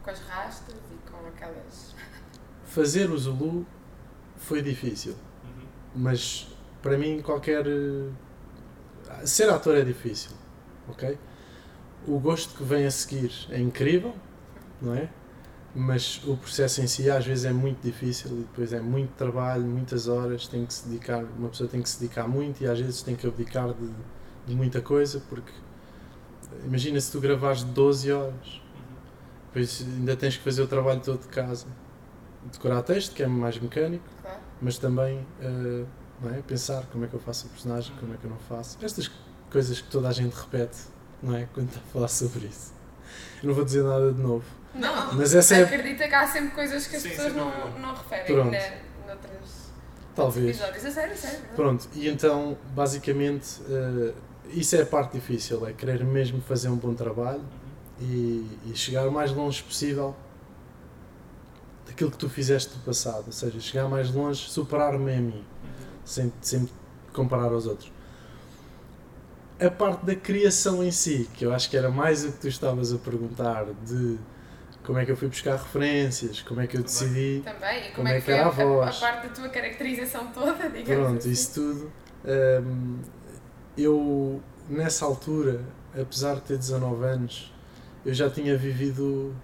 com 0.02 0.10
as 0.10 0.20
rastas 0.20 0.76
e 0.92 1.10
com 1.10 1.26
aquelas. 1.26 1.94
Fazer 2.64 3.10
o 3.10 3.18
Zulu 3.18 3.66
foi 4.38 4.62
difícil, 4.62 5.16
Uhum. 5.44 5.66
mas 5.96 6.48
para 6.80 6.96
mim 6.96 7.20
qualquer. 7.20 7.66
eh, 7.66 8.10
Ser 9.26 9.50
ator 9.50 9.76
é 9.76 9.82
difícil, 9.82 10.30
ok? 10.88 11.18
O 12.06 12.18
gosto 12.20 12.54
que 12.56 12.62
vem 12.62 12.86
a 12.86 12.90
seguir 12.92 13.32
é 13.50 13.58
incrível, 13.58 14.14
não 14.80 14.94
é? 14.94 15.08
Mas 15.74 16.20
o 16.26 16.36
processo 16.36 16.80
em 16.80 16.86
si 16.88 17.08
às 17.08 17.24
vezes 17.24 17.44
é 17.44 17.52
muito 17.52 17.80
difícil 17.80 18.30
e 18.32 18.40
depois 18.40 18.72
é 18.72 18.80
muito 18.80 19.10
trabalho, 19.16 19.62
muitas 19.64 20.08
horas, 20.08 20.48
tem 20.48 20.66
que 20.66 20.74
se 20.74 20.88
dedicar, 20.88 21.22
uma 21.38 21.48
pessoa 21.48 21.68
tem 21.68 21.80
que 21.80 21.88
se 21.88 22.00
dedicar 22.00 22.26
muito 22.26 22.60
e 22.62 22.66
às 22.66 22.80
vezes 22.80 23.02
tem 23.02 23.14
que 23.14 23.24
abdicar 23.26 23.72
de, 23.72 23.88
de 24.48 24.54
muita 24.56 24.80
coisa 24.80 25.22
porque 25.28 25.52
imagina 26.64 27.00
se 27.00 27.12
tu 27.12 27.20
gravares 27.20 27.62
12 27.62 28.10
horas. 28.10 28.60
Depois 29.46 29.84
ainda 29.96 30.16
tens 30.16 30.36
que 30.36 30.42
fazer 30.42 30.62
o 30.62 30.66
trabalho 30.66 31.00
todo 31.00 31.20
de 31.20 31.28
casa. 31.28 31.66
Decorar 32.52 32.82
texto, 32.82 33.14
que 33.14 33.22
é 33.22 33.26
mais 33.26 33.58
mecânico, 33.58 34.04
Claro. 34.22 34.38
mas 34.62 34.78
também 34.78 35.24
eh, 35.40 35.84
não 36.22 36.30
é? 36.34 36.40
pensar 36.42 36.84
como 36.90 37.04
é 37.04 37.08
que 37.08 37.14
eu 37.14 37.20
faço 37.20 37.46
o 37.46 37.50
personagem, 37.50 37.92
como 38.00 38.14
é 38.14 38.16
que 38.16 38.24
eu 38.24 38.30
não 38.30 38.38
faço. 38.38 38.78
Estas 38.82 39.10
coisas 39.50 39.80
que 39.80 39.88
toda 39.90 40.08
a 40.08 40.12
gente 40.12 40.32
repete 40.34 40.78
não 41.22 41.34
é? 41.34 41.46
quando 41.52 41.68
está 41.68 41.80
a 41.80 41.92
falar 41.92 42.08
sobre 42.08 42.46
isso. 42.46 42.72
Eu 43.42 43.48
não 43.48 43.54
vou 43.54 43.64
dizer 43.64 43.82
nada 43.84 44.12
de 44.12 44.20
novo. 44.22 44.44
Não, 44.74 45.14
Mas 45.14 45.34
essa 45.34 45.56
é, 45.56 45.64
acredita 45.64 46.06
que 46.06 46.14
há 46.14 46.26
sempre 46.26 46.50
coisas 46.50 46.86
que 46.86 46.96
as 46.96 47.02
Sim, 47.02 47.08
pessoas 47.10 47.32
sem 47.32 47.36
não, 47.36 47.50
dúvida. 47.50 47.78
não 47.80 47.94
referem 47.94 48.26
Pronto. 48.26 48.56
noutros 49.06 49.70
talvez. 50.14 50.56
episódios. 50.60 50.84
A 50.86 50.90
sério, 50.90 51.12
a 51.12 51.16
sério. 51.16 51.40
Pronto, 51.56 51.88
e 51.94 52.08
então, 52.08 52.56
basicamente, 52.72 53.60
eh, 53.68 54.14
isso 54.50 54.76
é 54.76 54.82
a 54.82 54.86
parte 54.86 55.12
difícil, 55.14 55.66
é 55.66 55.72
querer 55.72 56.04
mesmo 56.04 56.40
fazer 56.40 56.68
um 56.68 56.76
bom 56.76 56.94
trabalho 56.94 57.42
e, 58.00 58.46
e 58.66 58.72
chegar 58.76 59.08
o 59.08 59.12
mais 59.12 59.32
longe 59.32 59.62
possível 59.62 60.14
daquilo 61.86 62.10
que 62.10 62.18
tu 62.18 62.28
fizeste 62.28 62.76
no 62.76 62.82
passado, 62.84 63.24
ou 63.26 63.32
seja, 63.32 63.58
chegar 63.60 63.88
mais 63.88 64.12
longe, 64.12 64.48
superar-me 64.48 65.12
a 65.12 65.20
mim, 65.20 65.44
sem, 66.04 66.32
sem 66.40 66.60
me 66.60 66.70
comparar 67.12 67.52
aos 67.52 67.66
outros. 67.66 67.90
A 69.60 69.68
parte 69.70 70.06
da 70.06 70.14
criação 70.14 70.82
em 70.82 70.90
si, 70.92 71.28
que 71.34 71.44
eu 71.44 71.52
acho 71.52 71.68
que 71.68 71.76
era 71.76 71.90
mais 71.90 72.24
o 72.24 72.32
que 72.32 72.38
tu 72.38 72.48
estavas 72.48 72.92
a 72.94 72.98
perguntar, 72.98 73.66
de 73.84 74.16
como 74.84 74.98
é 74.98 75.04
que 75.04 75.12
eu 75.12 75.16
fui 75.16 75.28
buscar 75.28 75.56
referências, 75.56 76.42
como 76.42 76.60
é 76.60 76.66
que 76.66 76.76
eu 76.76 76.82
decidi. 76.82 77.42
Também, 77.44 77.78
e 77.78 77.82
como, 77.92 77.94
Como 77.96 78.08
é 78.08 78.12
é 78.12 78.14
que 78.16 78.24
foi 78.24 78.34
era 78.34 78.44
a, 78.44 78.46
a 78.46 78.50
voz? 78.50 78.96
a 78.96 79.00
parte 79.00 79.28
da 79.28 79.34
tua 79.34 79.48
caracterização 79.48 80.26
toda, 80.28 80.68
digamos 80.70 80.86
Pronto, 80.86 81.18
assim. 81.18 81.30
isso 81.30 81.54
tudo. 81.54 81.92
hum, 82.64 82.98
eu, 83.76 84.42
nessa 84.68 85.04
altura, 85.04 85.64
apesar 85.98 86.34
de 86.36 86.42
ter 86.42 86.58
19 86.58 87.04
anos, 87.04 87.52
eu 88.04 88.12
já 88.14 88.28
tinha 88.30 88.56
vivido 88.56 89.34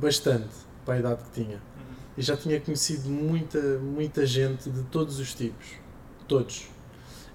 bastante 0.00 0.48
para 0.84 0.94
a 0.94 0.98
idade 0.98 1.22
que 1.24 1.42
tinha. 1.44 1.56
Uhum. 1.56 1.94
E 2.16 2.22
já 2.22 2.36
tinha 2.36 2.60
conhecido 2.60 3.08
muita, 3.08 3.58
muita 3.78 4.24
gente 4.26 4.70
de 4.70 4.82
todos 4.84 5.18
os 5.18 5.34
tipos. 5.34 5.66
Todos. 6.26 6.68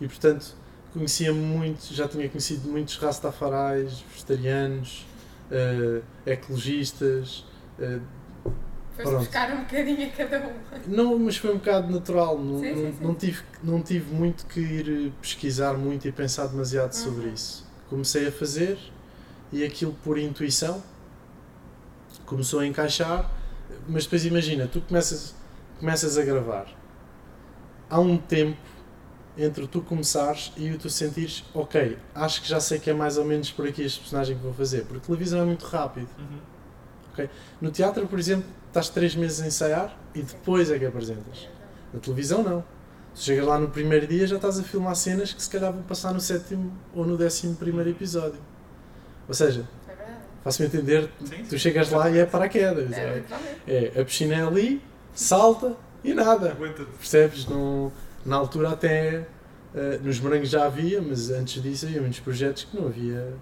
E 0.01 0.07
portanto, 0.07 0.55
conhecia 0.93 1.33
muito, 1.33 1.93
já 1.93 2.07
tinha 2.07 2.27
conhecido 2.27 2.67
muitos 2.69 2.97
rastafarais, 2.97 4.03
vegetarianos, 4.11 5.05
eh, 5.51 6.01
ecologistas. 6.25 7.45
eh, 7.79 7.99
Foste 8.95 9.09
pronto. 9.09 9.17
buscar 9.25 9.51
um 9.53 9.57
bocadinho 9.63 10.07
a 10.07 10.09
cada 10.11 10.47
um. 10.47 10.53
não, 10.87 11.19
mas 11.19 11.35
foi 11.35 11.51
um 11.53 11.57
bocado 11.57 11.91
natural. 11.91 12.39
Não, 12.39 12.59
Sim, 12.61 12.73
sim, 12.75 12.93
sim. 12.97 13.03
não 13.03 13.13
tive, 13.15 13.41
não 13.61 13.81
tive 13.81 14.13
muito 14.15 14.45
que 14.45 14.59
ir 14.61 15.11
pesquisar 15.21 15.73
muito 15.73 16.07
e 16.07 16.11
pensar 16.13 16.47
demasiado 16.47 16.93
sobre 16.93 17.27
Uhum. 17.27 17.33
isso. 17.33 17.65
Comecei 17.89 18.27
a 18.27 18.31
fazer 18.31 18.77
e 19.51 19.63
aquilo 19.65 19.93
por 20.03 20.17
intuição 20.17 20.81
começou 22.25 22.59
a 22.61 22.65
encaixar. 22.65 23.29
Mas 23.87 24.03
depois 24.05 24.25
imagina, 24.25 24.67
tu 24.67 24.79
começas, 24.81 25.35
começas 25.79 26.17
a 26.17 26.23
gravar. 26.23 26.65
Há 27.89 27.99
um 27.99 28.17
tempo 28.17 28.57
entre 29.37 29.67
tu 29.67 29.81
começares 29.81 30.51
e 30.55 30.71
o 30.71 30.77
tu 30.77 30.89
sentires, 30.89 31.43
ok, 31.53 31.97
acho 32.13 32.41
que 32.41 32.47
já 32.47 32.59
sei 32.59 32.79
que 32.79 32.89
é 32.89 32.93
mais 32.93 33.17
ou 33.17 33.25
menos 33.25 33.51
por 33.51 33.67
aqui 33.67 33.81
este 33.83 33.99
personagem 33.99 34.37
que 34.37 34.43
vou 34.43 34.53
fazer. 34.53 34.85
Porque 34.85 35.05
televisão 35.05 35.41
é 35.41 35.45
muito 35.45 35.65
rápido. 35.65 36.07
Uhum. 36.17 37.27
No 37.61 37.71
teatro, 37.71 38.05
por 38.07 38.19
exemplo, 38.19 38.45
estás 38.67 38.89
três 38.89 39.15
meses 39.15 39.41
a 39.41 39.47
ensaiar 39.47 39.97
e 40.13 40.21
depois 40.21 40.69
é 40.69 40.77
que 40.77 40.85
apresentas. 40.85 41.47
Na 41.93 41.99
televisão, 41.99 42.43
não. 42.43 42.63
Tu 43.13 43.21
chegas 43.21 43.45
lá 43.45 43.57
no 43.57 43.69
primeiro 43.69 44.05
dia 44.05 44.27
já 44.27 44.35
estás 44.35 44.59
a 44.59 44.63
filmar 44.63 44.95
cenas 44.95 45.33
que 45.33 45.41
se 45.41 45.49
calhar 45.49 45.71
vão 45.71 45.83
passar 45.83 46.13
no 46.13 46.19
sétimo 46.19 46.73
ou 46.93 47.05
no 47.05 47.15
décimo 47.17 47.55
primeiro 47.55 47.89
episódio. 47.89 48.39
Ou 49.27 49.33
seja, 49.33 49.65
É 49.87 49.93
faço-me 50.43 50.67
entender, 50.67 51.09
Sim, 51.23 51.43
tu 51.43 51.51
sim. 51.51 51.57
chegas 51.57 51.89
lá 51.89 52.09
e 52.09 52.19
é 52.19 52.25
paraquedas. 52.25 52.91
É, 52.91 53.23
É, 53.65 53.91
é, 53.95 54.01
a 54.01 54.03
piscina 54.03 54.35
é 54.35 54.41
ali, 54.45 54.81
salta 55.13 55.77
e 56.03 56.13
nada. 56.13 56.51
Aguenta-te. 56.51 56.91
Percebes? 56.91 57.47
Não, 57.47 57.91
na 58.25 58.35
altura 58.35 58.71
até 58.71 59.27
eh, 59.73 59.99
nos 60.01 60.19
morangos 60.19 60.49
já 60.49 60.65
havia, 60.65 61.01
mas 61.01 61.29
antes 61.29 61.61
disso 61.61 61.85
havia 61.85 62.01
muitos 62.01 62.19
projetos 62.19 62.63
que 62.63 62.75
não 62.75 62.87
havia. 62.87 63.33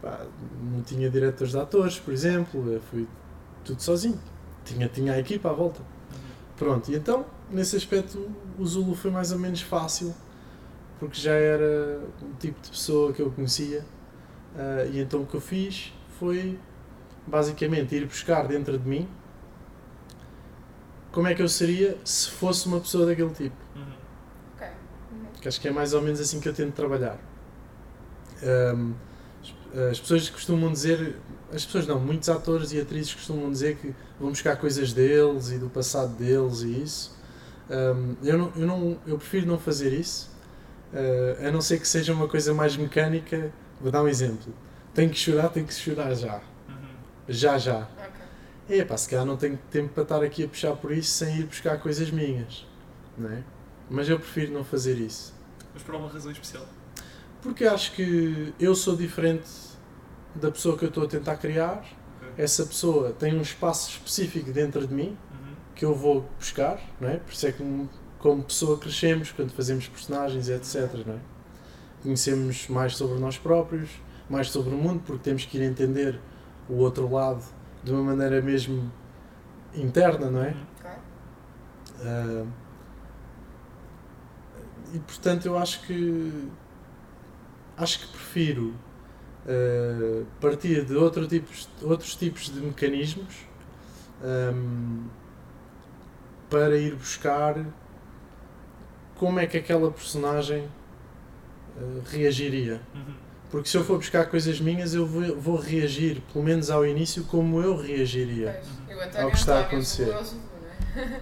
pá, 0.00 0.26
não 0.62 0.82
tinha 0.82 1.10
diretores 1.10 1.52
de 1.52 1.58
atores, 1.58 1.98
por 1.98 2.12
exemplo. 2.12 2.80
Fui 2.90 3.06
tudo 3.64 3.82
sozinho. 3.82 4.20
Tinha, 4.64 4.88
tinha 4.88 5.14
a 5.14 5.18
equipa 5.18 5.50
à 5.50 5.52
volta. 5.52 5.80
Pronto, 6.56 6.90
e 6.92 6.94
então, 6.94 7.26
nesse 7.50 7.76
aspecto, 7.76 8.30
o 8.58 8.64
Zulu 8.66 8.94
foi 8.94 9.10
mais 9.10 9.32
ou 9.32 9.38
menos 9.38 9.62
fácil, 9.62 10.14
porque 10.98 11.20
já 11.20 11.32
era 11.32 12.00
um 12.22 12.34
tipo 12.38 12.60
de 12.60 12.70
pessoa 12.70 13.12
que 13.12 13.20
eu 13.22 13.30
conhecia. 13.32 13.84
ah, 14.56 14.84
e 14.92 15.00
então 15.00 15.22
o 15.22 15.26
que 15.26 15.34
eu 15.34 15.40
fiz 15.40 15.92
foi, 16.18 16.58
basicamente, 17.26 17.94
ir 17.96 18.06
buscar 18.06 18.46
dentro 18.46 18.78
de 18.78 18.88
mim 18.88 19.08
como 21.12 21.28
é 21.28 21.34
que 21.34 21.42
eu 21.42 21.48
seria 21.48 21.96
se 22.04 22.30
fosse 22.30 22.66
uma 22.66 22.80
pessoa 22.80 23.06
daquele 23.06 23.30
tipo. 23.30 23.61
Que 25.42 25.48
acho 25.48 25.60
que 25.60 25.68
é 25.68 25.70
mais 25.70 25.92
ou 25.92 26.00
menos 26.00 26.20
assim 26.20 26.40
que 26.40 26.48
eu 26.48 26.54
tento 26.54 26.72
trabalhar. 26.72 27.18
Ahm, 28.42 28.94
as- 29.74 29.78
as 29.90 30.00
pessoas 30.00 30.30
costumam 30.30 30.72
dizer, 30.72 31.16
as 31.52 31.64
pessoas 31.66 31.86
não, 31.86 32.00
muitos 32.00 32.28
atores 32.30 32.72
e 32.72 32.80
atrizes 32.80 33.14
costumam 33.14 33.50
dizer 33.50 33.76
que 33.76 33.94
vão 34.18 34.30
buscar 34.30 34.56
coisas 34.56 34.92
deles 34.94 35.50
e 35.50 35.58
do 35.58 35.68
passado 35.68 36.14
deles 36.16 36.62
e 36.62 36.82
isso. 36.82 37.18
Ahm, 37.70 38.14
eu, 38.22 38.38
não, 38.38 38.52
eu, 38.56 38.66
não, 38.66 38.98
eu 39.06 39.18
prefiro 39.18 39.46
não 39.46 39.58
fazer 39.58 39.92
isso, 39.92 40.30
ah, 40.94 41.48
a 41.48 41.50
não 41.50 41.60
ser 41.60 41.78
que 41.80 41.88
seja 41.88 42.12
uma 42.12 42.28
coisa 42.28 42.54
mais 42.54 42.76
mecânica. 42.76 43.52
Vou 43.80 43.90
dar 43.90 44.02
um 44.02 44.08
exemplo. 44.08 44.54
Tenho 44.94 45.10
que 45.10 45.18
chorar, 45.18 45.48
tenho 45.48 45.66
que 45.66 45.74
chorar 45.74 46.14
já. 46.14 46.36
Uhum. 46.68 46.74
Já, 47.28 47.58
já. 47.58 47.88
Ok. 48.68 48.78
É 48.78 48.84
pá, 48.84 48.96
se 48.96 49.08
calhar 49.08 49.26
não 49.26 49.36
tenho 49.36 49.58
tempo 49.70 49.88
para 49.92 50.02
estar 50.04 50.22
aqui 50.22 50.44
a 50.44 50.48
puxar 50.48 50.76
por 50.76 50.92
isso 50.92 51.10
sem 51.10 51.40
ir 51.40 51.44
buscar 51.46 51.78
coisas 51.80 52.10
minhas. 52.10 52.64
Não 53.18 53.28
é? 53.30 53.42
Mas 53.92 54.08
eu 54.08 54.18
prefiro 54.18 54.52
não 54.52 54.64
fazer 54.64 54.98
isso. 54.98 55.34
Mas 55.74 55.82
por 55.82 55.94
alguma 55.94 56.12
razão 56.12 56.32
especial. 56.32 56.66
Porque 57.42 57.64
acho 57.64 57.92
que 57.92 58.54
eu 58.58 58.74
sou 58.74 58.96
diferente 58.96 59.48
da 60.34 60.50
pessoa 60.50 60.78
que 60.78 60.84
eu 60.84 60.88
estou 60.88 61.04
a 61.04 61.06
tentar 61.06 61.36
criar. 61.36 61.78
Ok. 61.78 62.28
Essa 62.38 62.64
pessoa 62.64 63.12
tem 63.12 63.36
um 63.36 63.42
espaço 63.42 63.90
específico 63.90 64.50
dentro 64.50 64.86
de 64.86 64.94
mim 64.94 65.08
Uhum. 65.30 65.54
que 65.74 65.84
eu 65.84 65.94
vou 65.94 66.26
buscar, 66.38 66.80
não 67.00 67.08
é? 67.08 67.16
Por 67.18 67.32
isso 67.32 67.46
é 67.46 67.52
que 67.52 67.88
como, 68.18 68.42
pessoa 68.44 68.78
crescemos 68.78 69.30
quando 69.32 69.50
fazemos 69.52 69.88
personagens, 69.88 70.48
etc. 70.48 71.04
Não 71.06 71.14
é? 71.14 71.18
Conhecemos 72.02 72.68
mais 72.68 72.96
sobre 72.96 73.18
nós 73.18 73.36
próprios, 73.36 73.90
mais 74.30 74.48
sobre 74.50 74.74
o 74.74 74.78
mundo, 74.78 75.02
porque 75.04 75.22
temos 75.22 75.44
que 75.44 75.58
ir 75.58 75.62
entender 75.64 76.18
o 76.68 76.76
outro 76.76 77.10
lado 77.12 77.42
de 77.84 77.92
uma 77.92 78.02
maneira 78.02 78.40
mesmo 78.40 78.90
interna, 79.74 80.30
não 80.30 80.42
é? 80.42 80.48
Uhum. 80.48 80.66
Claro. 80.80 82.48
E 84.92 84.98
portanto 84.98 85.46
eu 85.46 85.56
acho 85.56 85.80
que 85.86 86.48
acho 87.76 88.00
que 88.00 88.06
prefiro 88.08 88.74
ah, 89.46 90.24
partir 90.40 90.84
de 90.84 90.94
outro 90.94 91.26
tipos, 91.26 91.68
outros 91.82 92.14
tipos 92.14 92.52
de 92.52 92.60
mecanismos 92.60 93.34
ahm, 94.22 95.08
para 96.48 96.76
ir 96.76 96.94
buscar 96.94 97.64
como 99.16 99.40
é 99.40 99.46
que 99.46 99.56
aquela 99.56 99.90
personagem 99.90 100.68
ah, 101.76 102.00
reagiria. 102.10 102.80
Uhum. 102.94 103.14
Porque 103.50 103.68
se 103.68 103.76
eu 103.76 103.84
for 103.84 103.98
buscar 103.98 104.26
coisas 104.26 104.60
minhas, 104.60 104.94
eu 104.94 105.06
vou, 105.06 105.36
vou 105.38 105.56
reagir, 105.56 106.22
pelo 106.32 106.42
menos 106.42 106.70
ao 106.70 106.86
início, 106.86 107.24
como 107.24 107.60
eu 107.60 107.76
reagiria. 107.76 108.62
Pois. 108.86 108.98
E 108.98 109.02
António 109.02 109.24
Ao 109.26 109.30
que 109.30 109.36
está 109.36 109.58
a 109.58 109.60
acontecer. 109.60 110.08
o 110.08 110.24
Zulu, 110.24 110.40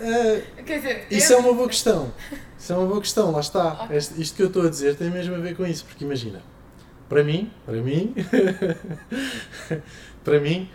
é? 0.00 0.62
Quer 0.62 0.76
dizer, 0.78 1.06
Isso 1.10 1.32
é 1.32 1.36
uma 1.36 1.52
boa 1.54 1.68
questão. 1.68 2.12
Isso 2.58 2.72
é 2.72 2.76
uma 2.76 2.86
boa 2.86 3.00
questão, 3.00 3.30
lá 3.30 3.40
está. 3.40 3.72
Ok. 3.84 3.96
Este- 3.96 4.20
isto 4.20 4.36
que 4.36 4.42
eu 4.42 4.46
estou 4.48 4.66
a 4.66 4.70
dizer 4.70 4.96
tem 4.96 5.10
mesmo 5.10 5.34
a 5.34 5.38
ver 5.38 5.56
com 5.56 5.66
isso, 5.66 5.84
porque 5.84 6.04
imagina, 6.04 6.42
para 7.08 7.22
mim, 7.22 7.50
para 7.66 7.80
mim, 7.82 8.14
para 10.24 10.40
mim, 10.40 10.68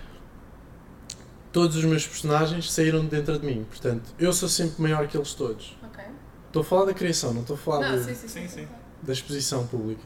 todos 1.51 1.75
os 1.77 1.85
meus 1.85 2.05
personagens 2.07 2.71
saíram 2.71 3.01
de 3.01 3.07
dentro 3.07 3.39
de 3.39 3.45
mim. 3.45 3.65
Portanto, 3.67 4.03
eu 4.19 4.31
sou 4.33 4.47
sempre 4.49 4.81
maior 4.81 5.07
que 5.07 5.17
eles 5.17 5.33
todos. 5.33 5.77
Ok. 5.83 6.03
Estou 6.47 6.61
a 6.61 6.65
falar 6.65 6.85
da 6.85 6.93
criação, 6.93 7.33
não 7.33 7.41
estou 7.41 7.55
a 7.55 7.59
falar 7.59 7.89
Não, 7.91 7.97
de- 7.97 8.03
sim, 8.15 8.27
sim, 8.27 8.47
Sim, 8.47 8.67
da 9.01 9.13
exposição 9.13 9.65
pública. 9.67 10.05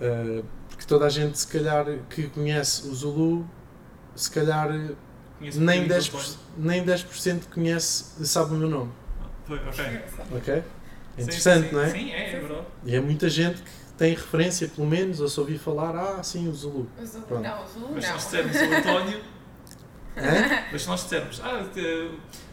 Ah, 0.00 0.42
porque 0.68 0.84
toda 0.86 1.06
a 1.06 1.08
gente, 1.08 1.38
se 1.38 1.46
calhar, 1.46 1.86
que 2.10 2.28
conhece 2.28 2.88
o 2.88 2.94
Zulu, 2.94 3.48
se 4.16 4.30
calhar 4.30 4.68
Um 5.50 5.60
nem 5.60 5.82
bocadinho 5.82 5.88
10%, 5.88 6.10
do 6.12 6.18
António. 6.18 6.38
nem 6.58 6.84
10% 6.84 7.40
conhece, 7.52 8.26
sabe 8.26 8.54
o 8.54 8.56
meu 8.56 8.68
nome. 8.68 8.92
Foi, 9.46 9.58
ok. 9.58 9.84
Ok? 10.36 10.54
É 10.54 10.62
Sim, 11.16 11.22
interessante, 11.22 11.68
sim, 11.68 11.74
não 11.74 11.80
é? 11.82 11.90
Sim, 11.90 12.10
é, 12.12 12.32
é 12.34 12.40
verdade. 12.40 12.66
E 12.84 12.96
é 12.96 13.00
muita 13.00 13.28
gente 13.28 13.60
que 13.62 13.70
tem 13.98 14.14
referência, 14.14 14.68
pelo 14.68 14.86
menos, 14.88 15.20
ou 15.20 15.28
se 15.28 15.38
ouvir 15.38 15.58
falar, 15.58 15.94
ah, 15.96 16.22
sim, 16.22 16.48
o 16.48 16.54
Zulu. 16.54 16.88
O 17.00 17.04
Zulu, 17.06 17.24
Pronto. 17.26 17.42
não, 17.42 17.62
o 17.64 17.66
Zulu 17.66 17.88
Mas 17.94 18.04
se 18.04 18.10
nós 18.12 18.22
não. 18.32 18.42
dissermos 18.42 18.56
o 18.56 18.74
António, 18.76 19.20
Hã? 20.16 20.64
mas 20.72 20.82
se 20.82 20.88
nós 20.88 21.02
dissermos, 21.02 21.40
ah, 21.44 21.66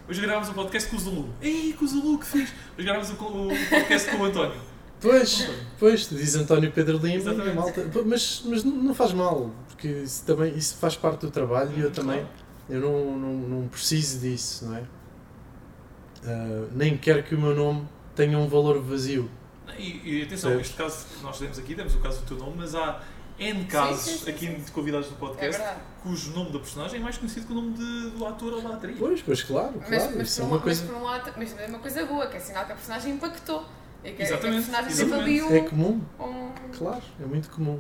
hoje 0.08 0.22
gravámos 0.22 0.50
um 0.50 0.54
podcast 0.54 0.90
com 0.90 0.96
o 0.96 1.00
Zulu. 1.00 1.30
Ei, 1.42 1.74
com 1.74 1.86
o 1.86 1.88
Zulu, 1.88 2.20
que 2.20 2.26
fiz? 2.26 2.50
Hoje 2.78 2.86
gravámos 2.88 3.10
o, 3.10 3.14
o 3.14 3.70
podcast 3.70 4.10
com 4.12 4.18
o 4.18 4.26
António. 4.26 4.62
Pois, 5.02 5.50
pois, 5.80 6.10
diz 6.10 6.36
António 6.36 6.72
Pedro 6.74 6.98
Lima, 6.98 7.32
e 7.32 7.54
malta, 7.54 7.86
mas, 8.06 8.42
mas 8.46 8.64
não 8.66 8.94
faz 8.94 9.14
mal, 9.14 9.50
porque 9.70 9.88
isso, 9.88 10.26
também, 10.26 10.54
isso 10.58 10.76
faz 10.76 10.98
parte 10.98 11.22
do 11.22 11.32
trabalho 11.32 11.72
e 11.78 11.80
eu 11.80 11.88
Hum, 11.88 11.92
também, 11.92 12.20
claro. 12.20 12.30
Eu 12.70 12.80
não, 12.82 13.18
não, 13.18 13.34
não 13.62 13.68
preciso 13.68 14.20
disso, 14.20 14.66
não 14.66 14.76
é? 14.78 14.84
Ah, 16.26 16.68
nem 16.74 16.98
quero 16.98 17.24
que 17.24 17.36
o 17.36 17.40
meu 17.40 17.56
nome 17.56 17.88
tenha 18.16 18.38
um 18.38 18.48
valor 18.48 18.80
vazio. 18.82 19.30
E, 19.78 20.02
e 20.04 20.22
atenção, 20.24 20.52
Percebes? 20.52 20.68
este 20.68 20.78
caso 20.78 21.06
que 21.08 21.24
nós 21.24 21.40
temos 21.40 21.58
aqui, 21.60 21.76
temos 21.76 21.96
o 21.96 22.00
caso 22.00 22.20
do 22.22 22.26
teu 22.28 22.38
nome, 22.38 22.54
mas 22.58 22.76
há 22.76 23.02
N 23.38 23.64
casos 23.66 24.02
sim, 24.04 24.18
sim, 24.18 24.30
aqui 24.32 24.48
sim. 24.48 24.56
de 24.56 24.72
convidados 24.72 25.08
do 25.08 25.14
É 25.14 25.18
podcast 25.18 25.58
verdade. 25.58 25.80
cujo 26.04 26.32
nome 26.32 26.52
da 26.52 26.60
personagem 26.60 27.00
é 27.00 27.04
mais 27.04 27.18
conhecido 27.18 27.46
que 27.46 27.52
o 27.54 27.56
nome 27.56 27.74
de- 27.78 28.10
do 28.10 28.26
ator 28.26 28.54
ou 28.54 28.62
da 28.62 28.74
atriz. 28.76 28.98
Pois, 29.00 29.22
pois, 29.22 29.44
claro, 29.44 29.74
Mas, 29.80 29.88
claro, 29.88 30.14
mas, 30.18 30.28
isso 30.28 30.42
por 30.42 30.42
é 30.42 30.46
um, 30.46 30.48
uma 30.50 30.56
mas 30.58 30.64
coisa... 30.64 30.86
por 30.86 30.96
um 30.96 31.04
lado, 31.04 31.34
mas 31.38 31.58
é 31.58 31.66
uma 31.68 31.80
coisa 31.80 32.06
boa, 32.06 32.28
que 32.28 32.36
é 32.36 32.40
sinal 32.42 32.66
que 32.66 32.72
a 32.74 32.76
personagem 32.76 33.14
impactou. 33.14 33.66
E 34.04 34.10
que, 34.10 34.16
que 34.16 34.22
a 34.24 34.26
Exatamente, 34.26 34.56
personagem 34.70 34.98
teve 34.98 35.14
ali 35.14 35.36
exatamente. 35.38 35.54
um. 35.54 35.66
É 35.66 35.70
comum, 35.70 36.02
um- 36.20 36.78
claro, 36.78 37.02
é 37.22 37.26
muito 37.26 37.50
comum. 37.50 37.80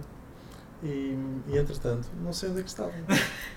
E, 0.81 1.17
e 1.48 1.57
entretanto, 1.57 2.07
não 2.21 2.31
sei 2.31 2.50
onde 2.50 2.62
é 2.62 2.63
que 2.63 2.69
estavam. 2.69 2.93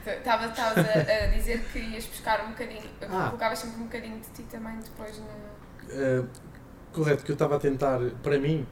Estavas 0.04 0.58
a, 0.58 1.24
a 1.24 1.26
dizer 1.28 1.62
que 1.72 1.78
ias 1.78 2.04
buscar 2.06 2.44
um 2.44 2.48
bocadinho, 2.50 2.82
Ah. 3.02 3.26
colocavas 3.28 3.58
sempre 3.60 3.80
um 3.80 3.84
bocadinho 3.84 4.18
de 4.20 4.28
ti 4.30 4.42
também 4.50 4.76
depois 4.80 5.18
na. 5.20 5.24
Uh, 6.24 6.28
correto, 6.92 7.24
que 7.24 7.30
eu 7.30 7.34
estava 7.34 7.56
a 7.56 7.58
tentar, 7.60 8.00
para 8.24 8.38
mim, 8.38 8.66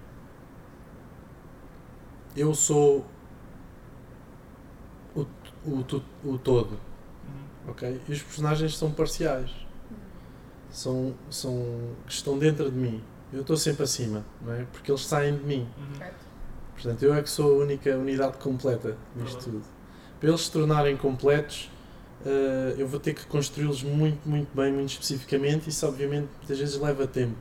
eu 2.36 2.54
sou 2.54 3.04
o, 5.14 5.20
o, 5.64 5.82
tu- 5.84 6.04
o 6.24 6.38
todo, 6.38 6.72
Uhum. 6.72 7.70
ok? 7.70 8.00
E 8.08 8.12
os 8.12 8.22
personagens 8.22 8.76
são 8.76 8.90
parciais, 8.92 9.50
são, 10.70 11.14
são, 11.30 11.94
estão 12.08 12.38
dentro 12.38 12.70
de 12.70 12.76
mim. 12.76 13.02
Eu 13.32 13.42
estou 13.42 13.56
sempre 13.56 13.84
acima, 13.84 14.24
não 14.42 14.52
é? 14.52 14.64
Porque 14.72 14.90
eles 14.90 15.06
saem 15.06 15.36
de 15.36 15.44
mim. 15.44 15.68
Uhum. 15.78 15.92
Correto? 15.94 16.29
Portanto, 16.80 17.02
eu 17.02 17.14
é 17.14 17.22
que 17.22 17.28
sou 17.28 17.60
a 17.60 17.64
única 17.64 17.94
unidade 17.96 18.38
completa 18.38 18.96
nisto 19.14 19.34
Verdade. 19.34 19.44
tudo. 19.44 19.62
Para 20.18 20.28
eles 20.30 20.40
se 20.42 20.50
tornarem 20.50 20.96
completos, 20.96 21.70
eh, 22.24 22.74
eu 22.78 22.86
vou 22.86 22.98
ter 22.98 23.14
que 23.14 23.26
construí-los 23.26 23.82
muito, 23.82 24.26
muito 24.28 24.48
bem, 24.54 24.72
muito 24.72 24.90
especificamente. 24.90 25.68
Isso, 25.68 25.86
obviamente, 25.86 26.28
muitas 26.38 26.58
vezes 26.58 26.80
leva 26.80 27.06
tempo. 27.06 27.36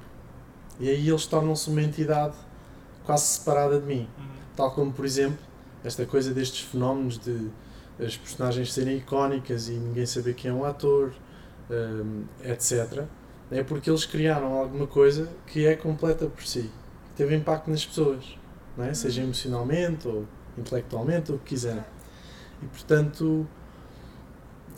E 0.80 0.90
aí 0.90 1.08
eles 1.08 1.26
tornam-se 1.26 1.70
uma 1.70 1.82
entidade 1.82 2.36
quase 3.06 3.26
separada 3.26 3.80
de 3.80 3.86
mim. 3.86 4.08
Uhum. 4.18 4.26
Tal 4.56 4.72
como, 4.72 4.92
por 4.92 5.06
exemplo, 5.06 5.40
esta 5.84 6.06
coisa 6.06 6.34
destes 6.34 6.62
fenómenos 6.62 7.18
de 7.18 7.50
as 8.00 8.16
personagens 8.16 8.74
serem 8.74 8.98
icónicas 8.98 9.68
e 9.68 9.74
ninguém 9.74 10.06
saber 10.06 10.34
quem 10.34 10.52
é 10.52 10.54
um 10.54 10.64
ator, 10.64 11.12
hum, 11.70 12.24
etc. 12.44 13.04
É 13.52 13.64
porque 13.64 13.90
eles 13.90 14.06
criaram 14.06 14.54
alguma 14.54 14.88
coisa 14.88 15.30
que 15.48 15.66
é 15.66 15.76
completa 15.76 16.28
por 16.28 16.44
si, 16.46 16.62
que 16.62 17.18
teve 17.18 17.36
impacto 17.36 17.70
nas 17.70 17.86
pessoas, 17.86 18.38
é? 18.84 18.94
seja 18.94 19.22
emocionalmente 19.22 20.08
ou 20.08 20.26
intelectualmente, 20.58 21.32
ou 21.32 21.38
o 21.38 21.40
que 21.40 21.50
quiserem. 21.50 21.84
E 22.62 22.66
portanto, 22.66 23.48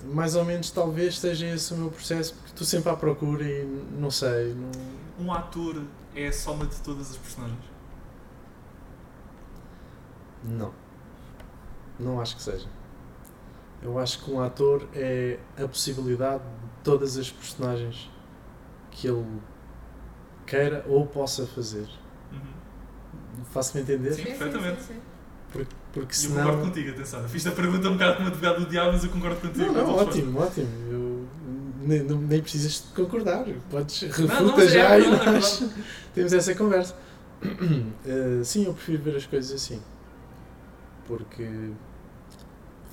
mais 0.03 0.35
ou 0.35 0.43
menos 0.45 0.71
talvez 0.71 1.19
seja 1.19 1.47
esse 1.47 1.73
o 1.73 1.77
meu 1.77 1.89
processo, 1.89 2.33
porque 2.33 2.49
estou 2.49 2.65
sempre 2.65 2.89
à 2.89 2.95
procura 2.95 3.43
e 3.43 3.65
não 3.99 4.11
sei. 4.11 4.53
Não... 4.53 5.25
Um 5.25 5.33
ator 5.33 5.83
é 6.15 6.27
a 6.27 6.33
soma 6.33 6.65
de 6.65 6.75
todas 6.81 7.11
as 7.11 7.17
personagens? 7.17 7.71
Não. 10.43 10.73
Não 11.99 12.19
acho 12.19 12.35
que 12.35 12.41
seja. 12.41 12.67
Eu 13.81 13.97
acho 13.97 14.23
que 14.23 14.31
um 14.31 14.41
ator 14.41 14.87
é 14.93 15.39
a 15.57 15.67
possibilidade 15.67 16.43
de 16.43 16.83
todas 16.83 17.17
as 17.17 17.31
personagens 17.31 18.09
que 18.91 19.07
ele 19.07 19.25
queira 20.45 20.85
ou 20.87 21.05
possa 21.05 21.45
fazer. 21.47 21.87
Faço-me 23.51 23.83
entender? 23.83 24.13
Sim, 24.13 24.23
perfeitamente. 24.23 24.81
sim, 24.81 24.93
sim. 24.93 24.99
Porque, 25.51 25.75
porque 25.91 26.15
E 26.15 26.23
eu 26.25 26.29
concordo 26.29 26.51
senão. 26.51 26.65
contigo, 26.69 26.89
atenção. 26.91 27.27
Fiz 27.27 27.45
a 27.47 27.51
pergunta 27.51 27.89
um 27.89 27.93
bocado 27.93 28.15
como 28.17 28.27
advogado 28.29 28.59
do 28.63 28.69
diabo, 28.69 28.91
mas 28.93 29.03
eu 29.03 29.09
concordo 29.09 29.35
contigo. 29.41 29.65
Não, 29.71 29.73
não, 29.87 29.95
ótimo, 29.95 30.39
ótimo. 30.39 30.67
Eu, 30.89 31.27
nem, 31.81 32.03
não- 32.03 32.21
nem 32.21 32.41
precisas 32.41 32.73
de 32.87 32.93
concordar. 33.03 33.45
Podes 33.69 34.01
refuta 34.01 34.41
não, 34.41 34.55
mas 34.55 34.63
é 34.63 34.67
já 34.69 34.97
e 34.99 35.05
é 35.05 35.09
nós 35.31 35.63
temos 36.15 36.31
essa 36.33 36.55
conversa. 36.55 36.95
Eh, 38.05 38.41
sim, 38.43 38.65
eu 38.65 38.73
prefiro 38.73 39.01
ver 39.03 39.15
as 39.17 39.25
coisas 39.25 39.51
assim. 39.51 39.81
Porque 41.07 41.49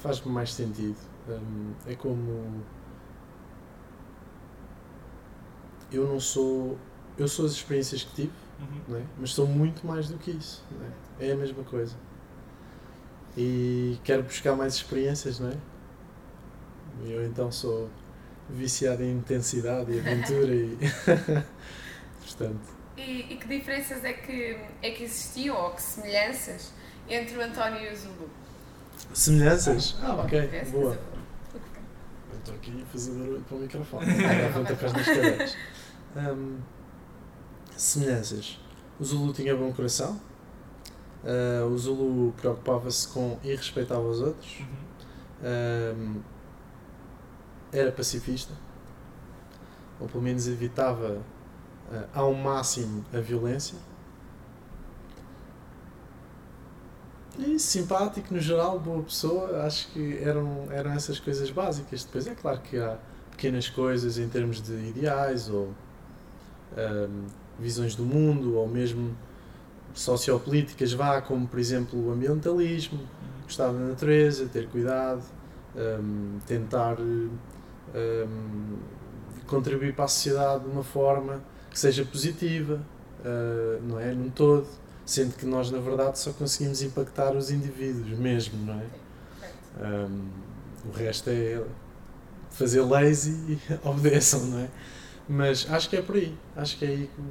faz-me 0.02 0.33
mais 0.33 0.52
sentido. 0.54 0.97
Hum, 1.28 1.73
é 1.87 1.95
como. 1.95 2.62
Eu 5.92 6.07
não 6.07 6.18
sou. 6.21 6.76
Eu 7.16 7.26
sou 7.28 7.47
as 7.47 7.52
experiências 7.52 8.04
que 8.04 8.14
tive, 8.14 8.33
Uhum. 8.61 8.81
não 8.88 8.99
é? 8.99 9.03
mas 9.19 9.31
sou 9.31 9.47
muito 9.47 9.87
mais 9.87 10.09
do 10.09 10.19
que 10.19 10.33
isso. 10.33 10.65
Não 10.71 10.87
é? 10.87 11.29
é 11.31 11.33
a 11.33 11.37
mesma 11.37 11.62
coisa. 11.65 11.95
E 13.37 13.99
quero 14.03 14.23
buscar 14.25 14.57
mais 14.57 14.75
experiências, 14.75 15.38
não 15.38 15.50
é? 15.50 15.57
E 17.05 17.12
Eu 17.12 17.25
então 17.25 17.53
sou 17.53 17.88
viciado 18.50 19.03
em 19.03 19.12
intensidade 19.12 19.93
e 19.93 20.00
aventura 20.00 20.55
e. 20.55 20.77
Portanto. 22.25 22.79
E, 22.97 23.33
e 23.33 23.37
que 23.37 23.47
diferenças 23.47 24.05
é 24.05 24.12
que, 24.12 24.59
é 24.83 24.91
que 24.91 25.05
existiam 25.05 25.57
ou 25.57 25.71
que 25.71 25.83
semelhanças 25.83 26.73
entre 27.09 27.38
o 27.38 27.41
António 27.41 27.81
e 27.81 27.93
o 27.93 27.97
Zulu? 27.97 28.29
Semelhanças? 29.14 29.97
Ah, 30.03 30.14
ok, 30.14 30.40
Diferenças? 30.40 30.73
boa. 30.73 30.99
Eu 32.33 32.38
estou 32.38 32.55
aqui 32.55 32.83
a 32.83 32.87
fazer 32.87 33.12
barulho 33.12 33.40
para 33.42 33.57
o 33.57 33.61
microfone. 33.61 34.07
Dá 34.07 34.53
pontapés 34.53 34.92
nas 34.92 35.07
cadeiras. 35.07 35.57
Hum, 36.16 36.57
semelhanças. 37.79 38.59
O 38.99 39.05
Zulu 39.05 39.33
tinha 39.33 39.57
bom 39.57 39.73
coração. 39.73 40.21
Ah, 41.25 41.64
o 41.67 41.79
Zulu 41.79 42.33
preocupava-se 42.33 43.09
com 43.09 43.38
e 43.43 43.55
respeitava 43.55 44.03
os 44.03 44.21
outros. 44.21 44.61
Uhum. 44.61 46.17
Hum, 46.17 46.21
era 47.73 47.93
pacifista. 47.93 48.53
Ou 50.01 50.09
pelo 50.09 50.23
menos 50.23 50.49
evitava 50.49 51.23
ah, 51.93 52.07
ao 52.12 52.35
máximo 52.35 53.05
a 53.14 53.21
violência. 53.21 53.79
E 57.38 57.57
simpático, 57.57 58.35
no 58.35 58.41
geral, 58.41 58.81
boa 58.81 59.01
pessoa, 59.01 59.62
acho 59.62 59.93
que 59.93 60.19
eram, 60.19 60.67
eram 60.73 60.91
essas 60.91 61.21
coisas 61.21 61.49
básicas. 61.53 62.03
Depois 62.03 62.27
é 62.27 62.35
claro 62.35 62.61
que 62.61 62.77
há 62.77 62.99
pequenas 63.31 63.69
coisas 63.69 64.19
em 64.19 64.29
termos 64.29 64.61
de 64.61 64.73
ideais 64.73 65.49
ou 65.49 65.73
visões 67.59 67.94
do 67.94 68.05
mundo 68.05 68.57
ou 68.57 68.68
mesmo 68.68 69.16
sociopolíticas, 69.94 70.92
vá, 70.92 71.21
como 71.21 71.47
por 71.47 71.59
exemplo 71.59 72.09
o 72.09 72.12
ambientalismo, 72.12 73.01
gostar 73.44 73.68
da 73.68 73.79
natureza, 73.79 74.47
ter 74.47 74.68
cuidado, 74.68 75.23
ahm, 75.77 76.38
tentar 76.47 76.97
ahm, 77.01 78.77
contribuir 79.47 79.94
para 79.94 80.05
a 80.05 80.09
sociedade 80.09 80.64
de 80.64 80.71
uma 80.71 80.85
forma 80.85 81.42
que 81.71 81.79
seja 81.79 82.05
positiva, 82.05 82.81
ah, 83.25 83.79
não 83.83 83.99
é? 83.99 84.12
Num 84.12 84.31
todo, 84.31 84.66
sendo 85.05 85.35
que 85.35 85.47
nós 85.47 85.71
na 85.71 85.79
verdade 85.79 86.18
só 86.18 86.33
conseguimos 86.33 86.83
impactar 86.83 87.35
os 87.37 87.51
indivíduos 87.51 88.18
mesmo, 88.18 88.64
não 88.64 88.75
é? 88.75 88.87
Um, 89.81 90.29
o 90.88 90.92
resto 90.92 91.31
é 91.31 91.62
fazer 92.51 92.83
leis 92.83 93.27
e 93.27 93.59
obedeçam, 93.85 94.40
não 94.47 94.59
é? 94.59 94.68
Mas 95.29 95.66
acho 95.71 95.88
que 95.88 95.97
é 95.97 96.03
por 96.03 96.16
aí. 96.16 96.35
Acho 96.57 96.79
que 96.79 96.85
é 96.85 96.88
aí 96.88 97.11
que 97.14 97.23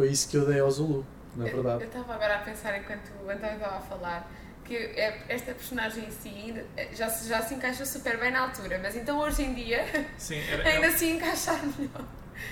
foi 0.00 0.08
isso 0.08 0.30
que 0.30 0.36
eu 0.38 0.46
dei 0.46 0.58
ao 0.60 0.70
Zulu, 0.70 1.04
na 1.36 1.46
Eu 1.46 1.56
verdade. 1.56 1.84
estava 1.84 2.14
agora 2.14 2.36
a 2.36 2.38
pensar 2.38 2.74
enquanto 2.78 3.10
o 3.22 3.28
António 3.28 3.56
estava 3.56 3.76
a 3.76 3.80
falar 3.80 4.30
que 4.64 4.74
é- 4.74 5.24
esta 5.28 5.52
personagem 5.52 6.04
em 6.06 6.10
si 6.10 6.28
ainda- 6.30 6.64
já, 6.94 7.10
se- 7.10 7.28
já 7.28 7.42
se 7.42 7.52
encaixou 7.52 7.84
super 7.84 8.18
bem 8.18 8.30
na 8.30 8.40
altura, 8.40 8.78
mas 8.82 8.96
então 8.96 9.18
hoje 9.18 9.42
em 9.42 9.52
dia 9.52 9.84
Sim, 10.16 10.38
era, 10.50 10.66
ainda 10.66 10.90
se 10.96 11.04
encaixar 11.10 11.60
melhor 11.78 12.02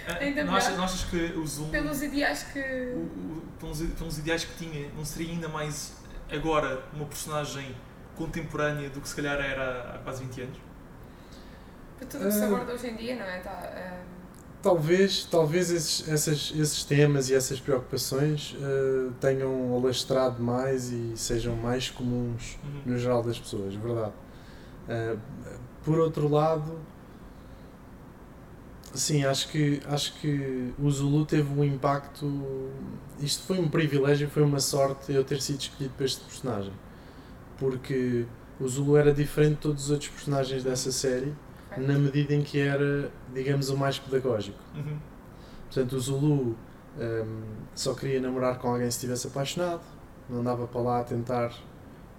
era- 0.06 0.18
ainda 0.18 0.44
não, 0.44 0.54
achas, 0.54 0.76
não 0.76 0.84
achas 0.84 1.04
que 1.04 1.16
o 1.16 1.46
Zulu, 1.46 1.70
pelos 1.70 2.02
ideais 2.02 2.42
que. 2.52 2.58
o- 2.60 2.98
o- 3.38 3.42
pelos, 3.58 3.80
pelos 3.94 4.18
ideais 4.18 4.44
que 4.44 4.54
tinha, 4.62 4.90
não 4.90 5.06
seria 5.06 5.32
ainda 5.32 5.48
mais 5.48 5.94
agora 6.30 6.82
uma 6.92 7.06
personagem 7.06 7.74
contemporânea 8.14 8.90
do 8.90 9.00
que 9.00 9.08
se 9.08 9.16
calhar 9.16 9.40
era 9.40 9.94
há 9.94 9.98
quase 10.00 10.22
20 10.22 10.42
anos? 10.42 10.58
Por 11.98 12.06
tudo 12.08 12.24
o 12.24 12.28
que 12.28 12.34
se 12.34 12.42
Ah. 12.42 12.46
aborda 12.46 12.72
hoje 12.74 12.88
em 12.88 12.96
dia, 12.96 13.16
não 13.16 13.24
é? 13.24 13.38
Tá, 13.38 13.50
ah, 13.74 14.17
Talvez, 14.62 15.24
talvez 15.24 15.70
esses, 15.70 16.08
essas, 16.08 16.52
esses 16.56 16.82
temas 16.84 17.30
e 17.30 17.34
essas 17.34 17.60
preocupações 17.60 18.56
eh, 18.60 19.10
tenham 19.20 19.72
alastrado 19.76 20.42
mais 20.42 20.90
e 20.90 21.12
sejam 21.16 21.54
mais 21.56 21.90
comuns 21.90 22.58
Uhum. 22.64 22.92
no 22.92 22.98
geral 22.98 23.22
das 23.22 23.38
pessoas, 23.38 23.74
verdade. 23.74 24.12
Uh, 24.88 25.18
por 25.84 25.98
outro 25.98 26.28
lado, 26.28 26.78
sim, 28.94 29.24
acho 29.24 29.48
que, 29.48 29.80
acho 29.86 30.14
que 30.20 30.72
o 30.78 30.90
Zulu 30.90 31.24
teve 31.26 31.48
um 31.52 31.62
impacto. 31.64 32.70
Isto 33.20 33.44
foi 33.44 33.58
um 33.60 33.68
privilégio, 33.68 34.28
foi 34.28 34.42
uma 34.42 34.60
sorte 34.60 35.12
eu 35.12 35.24
ter 35.24 35.40
sido 35.42 35.60
escolhido 35.60 35.94
para 35.96 36.06
este 36.06 36.24
personagem, 36.24 36.72
porque 37.58 38.26
o 38.60 38.68
Zulu 38.68 38.96
era 38.96 39.12
diferente 39.12 39.54
de 39.56 39.60
todos 39.60 39.84
os 39.84 39.90
outros 39.90 40.10
personagens 40.10 40.64
dessa 40.64 40.90
série? 40.92 41.32
Na 41.78 41.98
medida 41.98 42.34
em 42.34 42.42
que 42.42 42.58
era, 42.60 43.10
digamos, 43.34 43.70
o 43.70 43.76
mais 43.76 43.98
pedagógico. 43.98 44.58
Uhum. 44.74 44.98
Portanto, 45.66 45.92
o 45.94 46.00
Zulu 46.00 46.56
hum, 46.98 47.42
só 47.74 47.94
queria 47.94 48.20
namorar 48.20 48.58
com 48.58 48.68
alguém 48.68 48.90
se 48.90 48.96
estivesse 48.98 49.26
apaixonado, 49.28 49.82
não 50.28 50.40
andava 50.40 50.66
para 50.66 50.80
lá 50.80 51.00
a 51.00 51.04
tentar, 51.04 51.52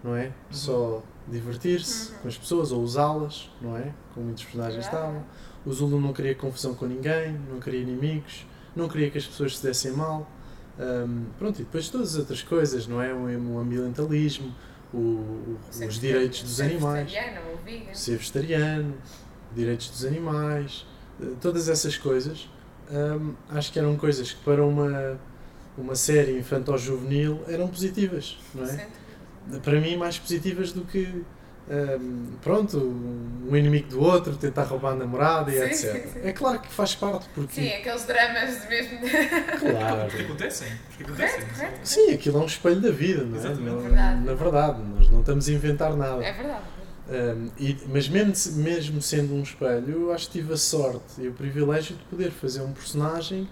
não 0.04 0.16
é? 0.16 0.32
Só 0.52 1.02
divertir-se 1.28 2.12
Uhum. 2.14 2.18
com 2.20 2.28
as 2.28 2.38
pessoas 2.38 2.72
ou 2.72 2.82
usá-las, 2.82 3.50
não 3.62 3.76
é? 3.78 3.92
Como 4.14 4.26
muitos 4.28 4.44
personagens 4.46 4.86
estavam. 4.86 5.24
O 5.66 5.72
Zulu 5.74 6.00
não 6.00 6.14
queria 6.14 6.34
confusão 6.36 6.74
com 6.74 6.86
ninguém, 6.86 7.34
não 7.50 7.60
queria 7.60 7.82
inimigos, 7.82 8.46
não 8.76 8.88
queria 8.88 9.10
que 9.12 9.18
as 9.18 9.26
pessoas 9.28 9.58
se 9.58 9.64
dessem 9.66 9.92
mal. 9.92 10.30
Hum, 10.80 11.26
pronto, 11.38 11.60
e 11.62 11.66
depois 11.66 11.90
todas 11.90 12.14
as 12.14 12.20
outras 12.20 12.42
coisas, 12.42 12.88
não 12.88 13.02
é? 13.02 13.14
O, 13.14 13.26
o 13.56 13.60
ambientalismo, 13.60 14.56
o- 14.94 14.98
o- 14.98 15.58
Ser 15.70 15.88
os 15.88 15.98
vegetariano- 15.98 16.00
direitos 16.00 16.42
dos 16.44 16.52
ser 16.56 16.64
animais 16.64 17.12
vegetariano 17.12 17.50
ou 17.52 17.58
vegan. 17.58 17.94
ser 17.94 18.18
vegetariano, 18.18 18.94
direitos 19.56 19.90
dos 19.90 20.06
animais, 20.06 20.86
eh, 21.22 21.26
todas 21.42 21.68
essas 21.70 21.98
coisas, 21.98 22.50
hum, 22.92 23.34
acho 23.50 23.72
que 23.72 23.80
eram 23.80 23.96
coisas 23.98 24.32
que 24.32 24.44
para 24.44 24.64
uma, 24.64 25.18
uma 25.78 25.96
série 25.96 26.38
infantil-juvenil 26.38 27.42
eram 27.48 27.68
positivas, 27.68 28.38
não 28.54 28.66
é? 28.66 28.88
Para 29.64 29.80
mim, 29.80 29.98
mais 29.98 30.18
positivas 30.20 30.72
do 30.72 30.82
que. 30.82 31.24
hum, 31.70 32.26
pronto, 32.42 32.78
um 32.78 33.56
inimigo 33.56 33.90
do 33.90 34.00
outro, 34.02 34.36
tentar 34.38 34.64
roubar 34.64 34.92
a 34.92 34.96
namorada 34.96 35.50
e 35.52 35.56
Sim, 35.56 35.64
etc. 35.88 36.04
sim, 36.04 36.10
sim. 36.14 36.28
É 36.28 36.32
claro 36.32 36.60
que 36.60 36.72
faz 36.72 36.94
parte, 36.94 37.28
porque. 37.34 37.54
Sim, 37.62 37.74
aqueles 37.74 38.04
dramas 38.06 38.68
mesmo. 38.70 39.00
Claro. 39.60 40.10
Porque 40.10 40.24
acontecem. 40.24 40.68
Porque 40.90 41.04
Correto, 41.06 41.34
acontecem. 41.38 41.56
correto. 41.68 41.80
Sim, 41.88 42.12
aquilo 42.14 42.38
é 42.38 42.42
um 42.42 42.46
espelho 42.46 42.82
da 42.82 42.92
vida, 42.92 43.24
não 43.24 43.36
é? 43.36 43.40
Exatamente. 43.40 43.70
Não- 43.76 43.82
Verdade. 43.82 44.26
Na 44.26 44.34
verdade, 44.36 44.82
nós 44.84 45.10
não 45.10 45.20
estamos 45.22 45.48
a 45.48 45.52
inventar 45.52 45.96
nada. 45.96 46.24
É 46.24 46.32
verdade. 46.32 46.64
Um, 47.10 47.50
e- 47.58 47.78
mas 47.92 48.08
mesmo, 48.08 48.58
mesmo 48.58 49.02
sendo 49.02 49.34
um 49.34 49.42
espelho, 49.42 49.90
eu 50.04 50.14
acho 50.14 50.28
que 50.28 50.34
tive 50.40 50.54
a 50.54 50.58
sorte 50.58 51.20
e 51.20 51.28
o 51.28 51.34
privilégio 51.34 51.96
de 51.96 52.04
poder 52.04 52.30
fazer 52.30 52.62
um 52.62 52.72
personagem 52.72 53.50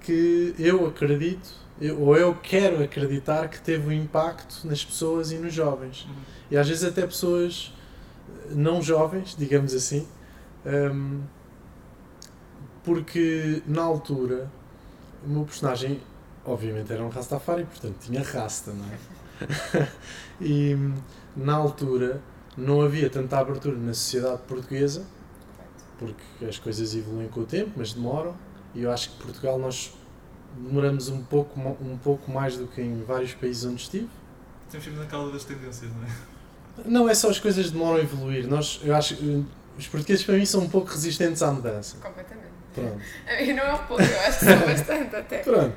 que 0.00 0.54
eu 0.58 0.86
acredito, 0.86 1.46
eu- 1.78 2.00
ou 2.00 2.16
eu 2.16 2.34
quero 2.36 2.82
acreditar 2.82 3.48
que 3.48 3.60
teve 3.60 3.86
um 3.88 3.92
impacto 3.92 4.66
nas 4.66 4.82
pessoas 4.82 5.30
e 5.30 5.36
nos 5.36 5.52
jovens. 5.52 6.06
Uhum. 6.08 6.14
E 6.52 6.56
às 6.56 6.66
vezes 6.66 6.84
até 6.84 7.06
pessoas 7.06 7.74
eh, 8.50 8.54
não 8.54 8.80
jovens, 8.80 9.36
digamos 9.36 9.74
assim, 9.74 10.06
um, 10.64 11.20
porque 12.82 13.62
na 13.66 13.82
altura 13.82 14.50
o 15.24 15.28
meu 15.28 15.44
personagem, 15.44 16.00
obviamente, 16.44 16.90
era 16.92 17.04
um 17.04 17.08
Rastafari, 17.08 17.64
portanto 17.64 17.96
tinha 18.00 18.22
rasta, 18.22 18.72
não 18.72 18.84
é? 18.86 18.98
e 20.40 20.76
na 21.36 21.54
altura 21.54 22.22
não 22.56 22.80
havia 22.80 23.10
tanta 23.10 23.38
abertura 23.38 23.76
na 23.76 23.92
sociedade 23.94 24.40
portuguesa, 24.48 25.04
porque 25.98 26.44
as 26.44 26.58
coisas 26.58 26.94
evoluem 26.94 27.28
com 27.28 27.40
o 27.40 27.44
tempo, 27.44 27.72
mas 27.76 27.92
demoram, 27.92 28.34
e 28.74 28.82
eu 28.82 28.90
acho 28.90 29.10
que 29.10 29.22
Portugal 29.22 29.58
nós 29.58 29.94
demoramos 30.56 31.08
um 31.08 31.22
pouco, 31.22 31.58
um 31.60 31.98
pouco 31.98 32.30
mais 32.30 32.56
do 32.56 32.66
que 32.66 32.80
em 32.80 33.02
vários 33.02 33.34
países 33.34 33.64
onde 33.64 33.82
estive. 33.82 34.08
Temos 34.70 34.84
sempre 34.84 35.00
na 35.00 35.06
cauda 35.06 35.32
das 35.32 35.44
tendências, 35.44 35.90
não 35.90 36.02
é? 36.04 36.08
Não 36.84 37.08
é 37.08 37.14
só 37.14 37.30
as 37.30 37.38
coisas 37.38 37.70
demoram 37.70 37.96
a 37.96 38.00
evoluir, 38.02 38.46
nós, 38.46 38.80
eu 38.82 38.94
acho 38.94 39.16
que 39.16 39.34
eh, 39.34 39.42
os 39.78 39.86
portugueses 39.86 40.24
para 40.24 40.36
mim 40.36 40.44
são 40.44 40.62
um 40.62 40.68
pouco 40.68 40.88
resistentes 40.90 41.42
à 41.42 41.50
mudança. 41.50 41.96
Completamente. 41.98 42.46
Pronto. 42.74 43.00
A 43.26 43.42
mim 43.42 43.52
não 43.54 43.64
é 43.64 43.72
um 43.72 43.78
pouco, 43.86 44.02
eu 44.02 44.20
acho 44.20 44.38
que 44.38 44.44
são 44.44 44.60
bastante 44.60 45.16
até. 45.16 45.38
Pronto. 45.38 45.76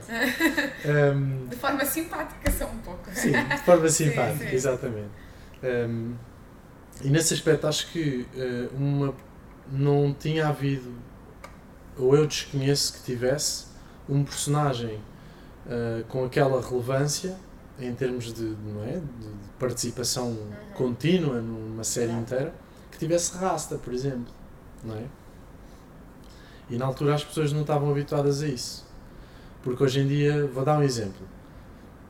Hum, 1.15 1.47
De 1.49 1.55
forma 1.55 1.85
simpática 1.85 2.51
são 2.51 2.69
um 2.69 2.77
pouco. 2.79 3.09
Sim, 3.13 3.31
de 3.31 3.57
forma 3.59 3.87
simpática, 3.89 4.49
sim. 4.49 4.55
exatamente. 4.55 5.09
Um, 5.63 6.15
e 7.03 7.09
nesse 7.09 7.33
aspecto 7.33 7.65
acho 7.65 7.91
que 7.91 8.27
uh, 8.35 8.75
uma, 8.75 9.13
não 9.71 10.13
tinha 10.13 10.47
havido, 10.47 10.93
ou 11.97 12.15
eu 12.15 12.27
desconheço 12.27 12.93
que 12.93 13.03
tivesse, 13.03 13.65
um 14.07 14.23
personagem 14.23 14.95
uh, 15.65 16.03
com 16.09 16.25
aquela 16.25 16.61
relevância 16.61 17.37
em 17.79 17.93
termos 17.93 18.33
de, 18.33 18.43
não 18.43 18.83
é, 18.83 18.97
de 18.97 19.29
participação 19.57 20.37
contínua 20.73 21.39
numa 21.39 21.83
série 21.83 22.11
inteira, 22.11 22.53
que 22.91 22.97
tivesse 22.97 23.37
rasta, 23.37 23.77
por 23.77 23.93
exemplo. 23.93 24.33
Não 24.83 24.95
é? 24.95 25.05
E 26.69 26.77
na 26.77 26.85
altura 26.85 27.15
as 27.15 27.23
pessoas 27.23 27.53
não 27.53 27.61
estavam 27.61 27.89
habituadas 27.89 28.41
a 28.43 28.47
isso. 28.47 28.85
Porque 29.63 29.81
hoje 29.81 30.01
em 30.01 30.07
dia, 30.07 30.45
vou 30.47 30.65
dar 30.65 30.77
um 30.77 30.83
exemplo. 30.83 31.25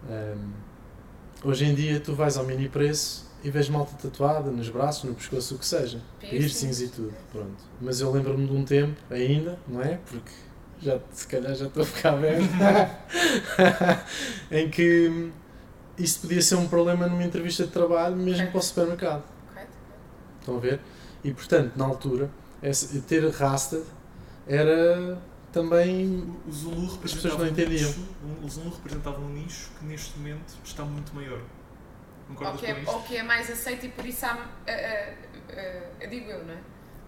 Um, 0.09 1.47
hoje 1.47 1.65
em 1.65 1.75
dia 1.75 1.99
tu 1.99 2.15
vais 2.15 2.37
ao 2.37 2.45
mini 2.45 2.67
preço 2.67 3.28
e 3.43 3.49
vês 3.49 3.69
malta 3.69 3.93
tatuada 4.01 4.51
nos 4.51 4.69
braços, 4.69 5.03
no 5.05 5.15
pescoço, 5.15 5.55
o 5.55 5.59
que 5.59 5.65
seja. 5.65 6.01
Piercings 6.19 6.81
e 6.81 6.89
tudo, 6.89 7.13
pronto. 7.31 7.55
Mas 7.81 8.01
eu 8.01 8.11
lembro-me 8.11 8.45
de 8.47 8.53
um 8.53 8.65
tempo 8.65 8.99
ainda, 9.09 9.57
não 9.67 9.81
é? 9.81 9.99
Porque 10.09 10.31
já, 10.81 10.99
se 11.11 11.27
calhar 11.27 11.55
já 11.55 11.65
estou 11.67 11.83
a 11.83 11.85
ficar 11.85 12.15
velho, 12.17 12.45
em 14.51 14.69
que 14.69 15.31
isso 15.97 16.21
podia 16.21 16.41
ser 16.41 16.55
um 16.55 16.67
problema 16.67 17.07
numa 17.07 17.23
entrevista 17.23 17.65
de 17.65 17.71
trabalho, 17.71 18.15
mesmo 18.15 18.47
para 18.47 18.57
o 18.57 18.61
supermercado. 18.61 19.23
Correto? 19.47 19.71
Estão 20.39 20.57
a 20.57 20.59
ver? 20.59 20.79
E 21.23 21.33
portanto, 21.33 21.73
na 21.75 21.85
altura, 21.85 22.29
esse- 22.63 23.01
ter 23.01 23.27
rasta 23.31 23.81
era 24.47 25.17
também. 25.51 26.23
O 26.47 26.51
Zulu 26.51 26.97
pessoas 26.97 27.33
representava 27.33 27.37
não 27.37 27.45
um 27.45 27.53
entendiam. 27.53 27.89
nicho, 27.89 28.05
um- 28.23 28.45
o 28.45 28.49
Zulu 28.49 28.69
representava 28.69 29.19
um 29.21 29.29
nicho 29.29 29.71
que 29.79 29.85
neste 29.85 30.17
momento 30.17 30.53
está 30.63 30.83
muito 30.85 31.13
maior. 31.13 31.41
Ou 32.29 32.35
Concordas 32.35 32.59
que, 32.61 32.67
com 32.67 32.73
é, 32.73 32.79
isto? 32.79 32.91
ou 32.91 33.03
que 33.03 33.17
é 33.17 33.23
mais 33.23 33.49
aceito 33.49 33.85
e 33.85 33.89
por 33.89 34.05
isso 34.05 34.25
há. 34.25 34.29
ah, 34.29 34.47
ah, 34.67 35.13
ah, 36.01 36.05
digo 36.05 36.29
eu, 36.29 36.45
não 36.45 36.53
é? 36.53 36.57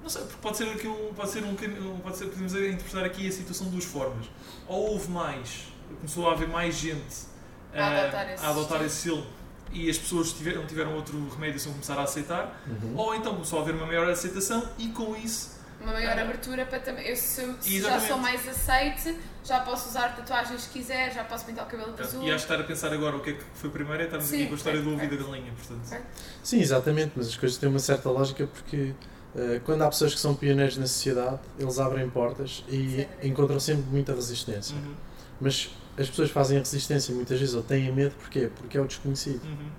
Não 0.01 0.09
sei, 0.09 0.23
porque 0.23 0.37
pode 0.41 0.57
ser 0.57 0.69
aqui 0.69 0.87
um. 0.87 1.13
Pode 1.13 1.29
ser 1.29 1.43
um. 1.43 1.55
Pode 2.01 2.17
ser, 2.17 2.25
podemos 2.25 2.53
interpretar 2.55 3.05
aqui 3.05 3.27
a 3.27 3.31
situação 3.31 3.67
de 3.67 3.73
duas 3.73 3.85
formas. 3.85 4.25
Ou 4.67 4.93
houve 4.93 5.09
mais, 5.11 5.67
começou 5.97 6.29
a 6.29 6.33
haver 6.33 6.47
mais 6.47 6.75
gente 6.75 7.25
A 7.73 7.87
adotar 7.87 8.31
esse 8.31 8.45
a 8.45 8.49
adotar 8.49 8.83
esse 8.83 8.95
estilo 9.09 9.27
e 9.73 9.89
as 9.89 9.97
pessoas 9.97 10.33
tiveram, 10.33 10.65
tiveram 10.65 10.93
outro 10.95 11.29
remédio 11.29 11.59
só 11.59 11.69
começaram 11.69 12.01
a 12.01 12.03
aceitar. 12.03 12.61
Uhum. 12.67 12.97
Ou 12.97 13.15
então 13.15 13.33
começou 13.33 13.59
a 13.59 13.61
haver 13.61 13.75
uma 13.75 13.85
maior 13.85 14.09
aceitação 14.09 14.67
e 14.77 14.89
com 14.89 15.15
isso. 15.15 15.60
Uma 15.81 15.93
maior 15.93 16.17
Ah. 16.17 16.21
abertura 16.21 16.65
para 16.65 16.79
também. 16.79 17.07
Eu 17.07 17.15
se, 17.15 17.55
se 17.59 17.81
já 17.81 17.99
sou 17.99 18.17
mais 18.17 18.47
aceite, 18.47 19.17
já 19.43 19.59
posso 19.61 19.89
usar 19.89 20.15
tatuagens 20.15 20.61
se 20.61 20.69
quiser, 20.69 21.11
já 21.13 21.23
posso 21.23 21.45
pintar 21.45 21.65
o 21.65 21.69
cabelo 21.69 21.93
de 21.93 22.01
azul. 22.01 22.23
E 22.23 22.31
acho 22.31 22.45
que 22.45 22.51
estar 22.53 22.63
a 22.63 22.67
pensar 22.67 22.93
agora 22.93 23.15
o 23.17 23.19
que 23.21 23.31
é 23.31 23.33
que 23.33 23.43
foi 23.55 23.69
primeiro 23.69 24.01
é 24.01 24.05
estarmos 24.05 24.27
Sim, 24.27 24.35
aqui 24.37 24.47
com 24.47 24.53
a 24.53 24.57
história 24.57 24.79
do 24.81 24.91
correto, 24.91 25.05
ovo 25.05 25.13
e 25.15 25.17
da 25.17 25.23
galinha. 25.31 25.53
Portanto, 25.53 25.87
Correto. 25.89 26.05
Sim, 26.43 26.59
exatamente, 26.59 27.11
mas 27.15 27.27
as 27.29 27.35
coisas 27.35 27.57
têm 27.57 27.69
uma 27.69 27.79
certa 27.79 28.09
lógica 28.11 28.45
porque 28.47 28.93
eh, 29.35 29.61
quando 29.65 29.81
há 29.81 29.87
pessoas 29.89 30.13
que 30.13 30.19
são 30.19 30.35
pioneiros 30.35 30.77
na 30.77 30.85
sociedade, 30.85 31.39
eles 31.57 31.79
abrem 31.79 32.07
portas 32.09 32.63
e 32.67 33.07
Sim. 33.21 33.27
encontram 33.29 33.59
sempre 33.59 33.83
muita 33.89 34.13
resistência. 34.13 34.75
uhum, 34.75 34.93
Mas 35.39 35.71
as 35.97 36.07
pessoas 36.09 36.29
fazem 36.29 36.57
a 36.57 36.59
resistência 36.61 37.13
muitas 37.15 37.39
vezes 37.39 37.55
ou 37.55 37.63
têm 37.63 37.91
medo, 37.91 38.13
porquê? 38.19 38.49
Porque 38.55 38.77
é 38.77 38.81
o 38.81 38.85
desconhecido. 38.85 39.43
uhum. 39.43 39.71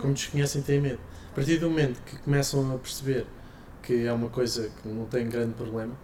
Como 0.00 0.14
desconhecem, 0.14 0.62
têm 0.62 0.80
medo. 0.80 0.98
A 1.32 1.34
partir 1.34 1.58
do 1.58 1.68
momento 1.68 2.00
que 2.06 2.16
começam 2.18 2.74
a 2.74 2.78
perceber 2.78 3.26
que 3.86 4.06
é 4.06 4.12
uma 4.12 4.28
coisa 4.28 4.70
que 4.82 4.88
não 4.88 5.06
tem 5.06 5.28
grande 5.28 5.54
problema, 5.54 5.94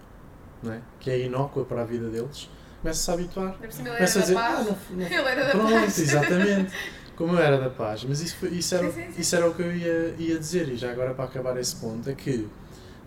não 0.62 0.72
é? 0.72 0.80
que 1.00 1.10
é 1.10 1.18
inócua 1.26 1.64
para 1.64 1.82
a 1.82 1.84
vida 1.84 2.08
deles, 2.08 2.48
começam-se 2.80 3.10
a 3.10 3.14
habituar. 3.14 3.54
Começam 3.54 3.84
a 3.86 3.88
era 3.96 4.04
dizer, 4.06 4.34
da 4.34 4.40
ah, 4.40 4.52
paz. 4.56 4.66
não, 4.66 4.76
não 4.96 5.04
Ele 5.06 5.14
era 5.14 5.44
da 5.44 5.50
Pronto, 5.50 5.72
paz. 5.72 5.98
exatamente. 5.98 6.72
Como 7.16 7.34
eu 7.34 7.38
era 7.38 7.58
da 7.60 7.70
paz. 7.70 8.04
Mas 8.04 8.20
isso, 8.20 8.36
foi- 8.36 8.48
isso, 8.50 8.74
era, 8.74 8.90
Sim, 8.90 9.02
sim, 9.06 9.12
sim. 9.12 9.20
isso 9.20 9.36
era 9.36 9.48
o 9.48 9.54
que 9.54 9.62
eu 9.62 9.76
ia, 9.76 10.14
ia 10.18 10.38
dizer. 10.38 10.68
E 10.68 10.76
já 10.76 10.90
agora 10.90 11.12
para 11.14 11.24
acabar 11.26 11.56
esse 11.58 11.76
ponto, 11.76 12.08
é 12.08 12.14
que 12.14 12.48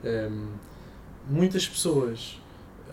hum, 0.03 0.47
muitas 1.27 1.67
pessoas, 1.67 2.39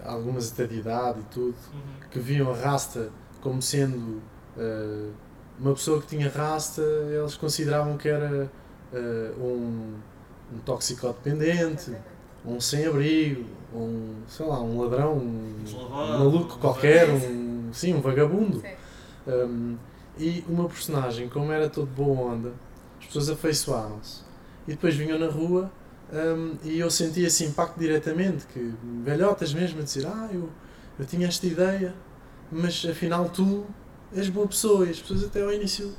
algumas 0.04 0.52
até 0.52 0.66
de 0.66 0.78
idade 0.78 1.20
e 1.20 1.24
tudo, 1.24 1.54
Uhum. 1.72 1.80
que 2.10 2.18
viam 2.18 2.50
a 2.50 2.56
rasta 2.56 3.10
como 3.40 3.60
sendo 3.60 4.22
uh, 4.56 5.12
uma 5.58 5.74
pessoa 5.74 6.00
que 6.00 6.06
tinha 6.06 6.28
rasta, 6.30 6.80
eles 6.82 7.34
consideravam 7.36 7.96
que 7.96 8.08
era 8.08 8.48
uh, 8.92 9.40
um, 9.44 9.94
um 10.52 10.58
toxicodependente, 10.58 11.92
um 12.44 12.60
sem-abrigo, 12.60 13.44
um, 13.74 14.14
sei 14.28 14.46
lá, 14.46 14.60
um 14.60 14.80
ladrão, 14.80 15.16
um, 15.16 15.54
um 15.74 16.18
maluco 16.18 16.58
qualquer, 16.58 17.08
um, 17.08 17.70
sim, 17.72 17.94
um 17.94 18.00
vagabundo. 18.00 18.62
Um, 19.26 19.76
e 20.18 20.44
meu 20.48 20.68
personagem, 20.68 21.28
como 21.28 21.50
era 21.52 21.68
todo 21.70 21.86
boa 21.86 22.32
onda, 22.32 22.52
as 23.00 23.06
pessoas 23.06 23.30
afeiçoaram-se. 23.30 24.22
E 24.66 24.72
depois 24.72 24.94
vinham 24.94 25.18
na 25.18 25.28
rua 25.28 25.70
um, 26.12 26.56
e 26.62 26.78
eu 26.78 26.90
sentia 26.90 27.26
esse 27.26 27.44
impacto 27.44 27.78
diretamente, 27.78 28.46
que 28.46 28.74
velhotas 29.02 29.54
mesmo 29.54 29.80
a 29.80 29.82
dizer, 29.82 30.06
ah, 30.06 30.28
eu, 30.30 30.50
eu 30.98 31.06
tinha 31.06 31.26
esta 31.26 31.46
ideia, 31.46 31.94
mas 32.50 32.84
afinal 32.88 33.30
tu 33.30 33.64
és 34.14 34.28
boa 34.28 34.46
pessoa. 34.46 34.86
E 34.86 34.90
as 34.90 35.00
pessoas 35.00 35.24
até 35.24 35.42
ao 35.42 35.52
início, 35.52 35.92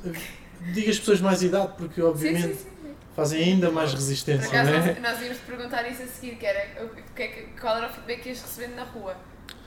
digo 0.72 0.88
as 0.88 0.98
pessoas 0.98 1.20
mais 1.20 1.42
idade, 1.42 1.72
porque 1.76 2.00
obviamente 2.00 2.42
sim, 2.42 2.54
sim. 2.54 2.58
sim. 2.58 2.73
Fazem 3.14 3.42
ainda 3.42 3.70
mais 3.70 3.90
Por 3.90 3.96
resistência, 3.98 4.48
acaso 4.48 4.70
é? 4.70 4.86
nós, 4.94 5.00
nós 5.02 5.22
íamos 5.22 5.38
perguntar 5.38 5.88
isso 5.90 6.02
a 6.02 6.06
seguir, 6.06 6.36
que 6.36 6.46
era 6.46 6.84
o 6.84 6.88
que 7.14 7.22
é 7.22 7.28
que- 7.28 7.60
qual 7.60 7.76
era 7.76 7.86
o 7.86 7.90
feedback 7.90 8.22
que 8.22 8.28
ias 8.30 8.42
recebendo 8.42 8.74
na 8.76 8.84
rua. 8.84 9.16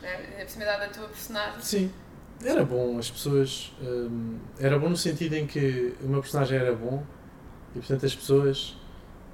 Né? 0.02 0.14
A 0.34 0.36
proximidade 0.40 0.80
da 0.82 0.88
tua 0.90 1.08
personagem. 1.08 1.62
Sim, 1.62 1.92
era 2.44 2.64
bom, 2.66 2.98
as 3.00 3.10
pessoas. 3.10 3.74
hum, 3.82 4.38
era 4.60 4.78
bom 4.78 4.90
no 4.90 4.98
sentido 4.98 5.34
em 5.36 5.48
que 5.48 5.94
o 6.02 6.08
meu 6.08 6.22
personagem 6.22 6.58
era 6.58 6.74
bom 6.76 7.04
e 7.76 7.80
portanto 7.80 8.06
as 8.06 8.16
pessoas 8.16 8.76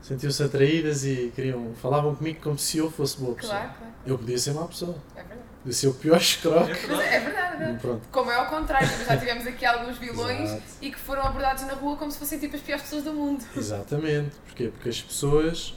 sentiam-se 0.01 0.43
atraídas 0.43 1.05
e 1.05 1.31
queriam. 1.35 1.73
falavam 1.75 2.13
comigo 2.15 2.39
como 2.41 2.57
se 2.57 2.77
eu 2.77 2.91
fosse 2.91 3.17
boa 3.19 3.35
pessoa. 3.35 3.53
Claro, 3.57 3.73
claro. 3.77 3.93
Eu 4.05 4.17
podia 4.17 4.37
ser 4.37 4.53
má 4.53 4.65
pessoa, 4.67 4.95
É 5.15 5.23
podia 5.63 5.73
ser 5.73 5.87
o 5.87 5.93
pior 5.93 6.17
escroque. 6.17 6.71
É 6.71 6.75
verdade. 6.75 7.03
é 7.03 7.19
verdade, 7.19 7.53
é 7.53 7.57
verdade. 7.57 7.79
Pronto. 7.79 8.07
Como 8.11 8.29
é 8.31 8.35
ao 8.35 8.45
contrário, 8.47 8.87
já 9.07 9.17
tivemos 9.17 9.47
aqui 9.47 9.65
alguns 9.65 9.97
vilões 9.97 10.59
e 10.81 10.91
que 10.91 10.99
foram 10.99 11.23
abordados 11.23 11.63
na 11.63 11.73
rua 11.73 11.95
como 11.97 12.11
se 12.11 12.19
fossem 12.19 12.37
tipo 12.37 12.55
as 12.55 12.61
piores 12.61 12.83
pessoas 12.83 13.03
do 13.03 13.13
mundo. 13.13 13.43
Exatamente. 13.55 14.35
Porquê? 14.45 14.67
Porque 14.67 14.89
as 14.89 15.01
pessoas 15.01 15.73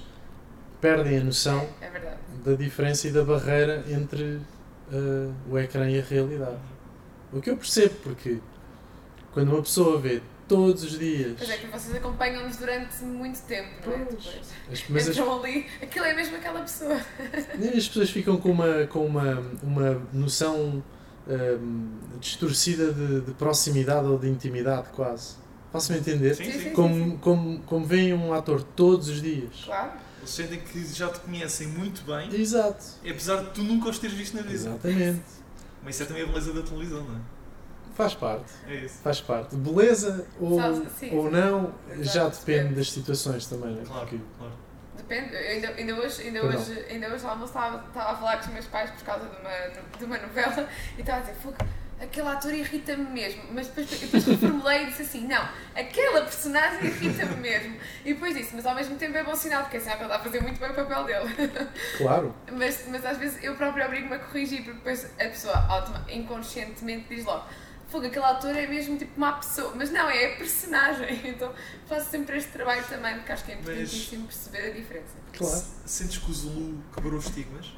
perdem 0.81 1.19
a 1.19 1.25
noção 1.25 1.67
É 1.81 1.89
verdade. 1.89 2.19
da 2.45 2.55
diferença 2.55 3.09
e 3.09 3.13
da 3.13 3.25
barreira 3.25 3.85
entre 3.89 4.41
uh, 4.93 5.33
o 5.49 5.59
ecrã 5.59 5.89
e 5.89 5.99
a 6.01 6.03
realidade. 6.03 6.59
O 7.33 7.41
que 7.41 7.51
eu 7.51 7.57
percebo, 7.57 7.95
porque 8.03 8.39
quando 9.33 9.51
uma 9.53 9.63
pessoa 9.63 9.99
vê 10.01 10.21
todos 10.49 10.83
os 10.85 10.99
dias. 10.99 11.35
Pois 11.37 11.51
é 11.51 11.57
que 11.57 11.67
vocês 11.67 11.95
acompanham-nos 11.97 12.57
durante 12.57 13.05
muito 13.05 13.41
tempo, 13.43 13.69
não 13.87 13.93
é? 13.95 13.99
Pois. 14.05 14.25
Depois. 14.25 14.47
as- 14.73 14.85
mas 14.89 15.09
as 15.09 15.17
Entram 15.17 15.43
ali, 15.43 15.67
aquilo 15.83 16.05
é 16.05 16.15
mesmo 16.15 16.37
aquela 16.37 16.61
pessoa. 16.61 17.01
Nem 17.59 17.71
As 17.77 17.89
pessoas 17.89 18.11
ficam 18.11 18.37
com 18.37 18.51
uma, 18.51 18.87
com 18.87 19.05
uma, 19.07 19.43
uma 19.63 20.03
noção 20.13 20.83
hum, 21.29 21.89
distorcida 22.21 22.93
de, 22.93 23.21
de 23.23 23.33
proximidade 23.33 24.07
ou 24.07 24.19
de 24.19 24.29
intimidade, 24.29 24.89
quase. 24.91 25.35
Faço-me 25.73 25.99
entender? 25.99 26.35
Sim, 26.35 26.51
Sim. 26.51 26.71
Como, 26.71 27.19
como, 27.19 27.59
como 27.61 27.85
veem 27.85 28.15
um 28.15 28.33
ator 28.33 28.63
todos 28.63 29.09
os 29.09 29.21
dias. 29.21 29.51
Claro. 29.65 29.93
Eles 30.19 30.31
sentem 30.31 30.61
que 30.61 30.85
já 30.87 31.09
te 31.09 31.21
conhecem 31.21 31.69
muito 31.69 32.03
bem, 32.05 32.35
Exato. 32.35 32.85
apesar 33.09 33.43
de 33.45 33.51
tu 33.51 33.63
nunca 33.63 33.89
os 33.91 33.99
teres 33.99 34.17
visto 34.17 34.35
na 34.35 34.43
vida. 34.43 34.55
Exatamente. 34.55 35.21
Mas 35.85 35.95
isso 35.95 36.03
é 36.03 36.07
também 36.07 36.23
a 36.23 36.27
beleza 36.27 36.53
da 36.53 36.63
televisão, 36.63 37.05
não 37.05 37.36
Faz 37.97 38.15
parte. 38.15 38.53
é? 38.69 38.73
É 38.73 38.77
isso. 38.85 38.99
Faz 39.03 39.21
parte. 39.21 39.57
Beleza 39.57 40.27
ou, 40.41 40.61
Sabe, 40.61 40.87
sim, 40.99 41.17
ou 41.17 41.25
sim. 41.25 41.31
não, 41.31 41.75
já 41.89 41.95
Exato, 42.01 42.39
depende 42.41 42.59
depende. 42.59 42.75
das 42.75 42.91
situações 42.93 43.47
também, 43.47 43.75
né? 43.75 43.83
Claro, 43.87 44.01
Porque- 44.07 44.21
claro. 44.39 44.53
Depende, 44.97 45.35
eu 45.35 45.41
ainda, 45.51 45.69
ainda 45.69 45.95
hoje, 45.95 46.23
ainda 46.23 46.41
Perdão. 46.41 46.61
hoje, 46.61 46.85
ainda 46.91 47.09
hoje 47.15 47.25
ao 47.25 47.31
almoço 47.31 47.53
estava, 47.53 47.87
estava 47.87 48.13
a 48.13 48.17
falar 48.17 48.37
com 48.39 48.47
os 48.47 48.53
meus 48.53 48.67
pais 48.67 48.91
por 48.91 49.05
causa 49.05 49.25
de 49.29 49.37
uma, 49.41 49.99
de 49.99 50.05
uma 50.05 50.19
novela 50.19 50.69
e 50.97 51.01
estava 51.01 51.19
a 51.19 51.21
dizer, 51.21 51.35
fogo, 51.37 51.57
aquele 52.01 52.29
ator 52.29 52.53
irrita-me 52.53 53.05
mesmo. 53.11 53.43
Mas 53.53 53.69
depois, 53.69 53.89
depois 54.01 54.25
reformulei 54.27 54.83
e 54.83 54.87
disse 54.87 55.03
assim, 55.03 55.27
não, 55.29 55.49
aquela 55.77 56.23
personagem 56.23 56.87
irrita-me 56.87 57.37
mesmo. 57.37 57.77
E 58.05 58.15
depois 58.15 58.35
disse, 58.35 58.57
mas 58.57 58.67
ao 58.67 58.75
mesmo 58.75 58.97
tempo 58.97 59.17
é 59.17 59.23
bom 59.23 59.37
sinal, 59.37 59.63
porque 59.63 59.77
é 59.77 59.81
sinal 59.81 59.97
que 59.99 60.03
ele 60.05 60.13
está 60.13 60.21
a 60.21 60.25
fazer 60.25 60.41
muito 60.43 60.59
bem 60.59 60.71
o 60.71 60.75
papel 60.75 61.05
dele. 61.05 61.35
Claro. 61.99 62.35
Mas, 62.51 62.85
mas 62.89 63.05
às 63.07 63.17
vezes 63.19 63.45
eu 63.45 63.55
própria 63.55 63.87
obrigo-me 63.87 64.15
a 64.15 64.19
corrigir, 64.19 64.65
porque 64.65 64.79
depois 64.79 65.05
a 65.21 65.25
pessoa 65.25 65.95
inconscientemente 66.09 67.07
diz 67.15 67.25
logo, 67.25 67.45
fogo, 67.97 68.07
aquele 68.07 68.25
ator 68.25 68.55
é 68.57 68.67
mesmo 68.67 68.97
tipo 68.99 69.13
uma 69.17 69.33
pessoa. 69.33 69.73
Mas 69.75 69.91
não, 69.91 70.09
é 70.09 70.35
a 70.35 70.37
personagem. 70.37 71.21
Então 71.37 71.53
faço 71.87 72.11
sempre 72.11 72.37
este 72.39 72.53
trabalho 72.53 72.85
também, 72.89 73.15
porque 73.17 73.33
acho 73.33 73.45
que 73.45 73.53
é 73.53 73.57
Mas- 73.57 73.65
importantíssimo 73.69 74.27
perceber 74.27 74.71
a 74.71 74.71
diferença. 74.75 75.15
Claro. 75.37 75.63
Sentes 75.85 76.19
que 76.19 76.31
o 76.31 76.35
Zulu 76.35 76.79
quebrou 76.95 77.19
estigmas? 77.19 77.73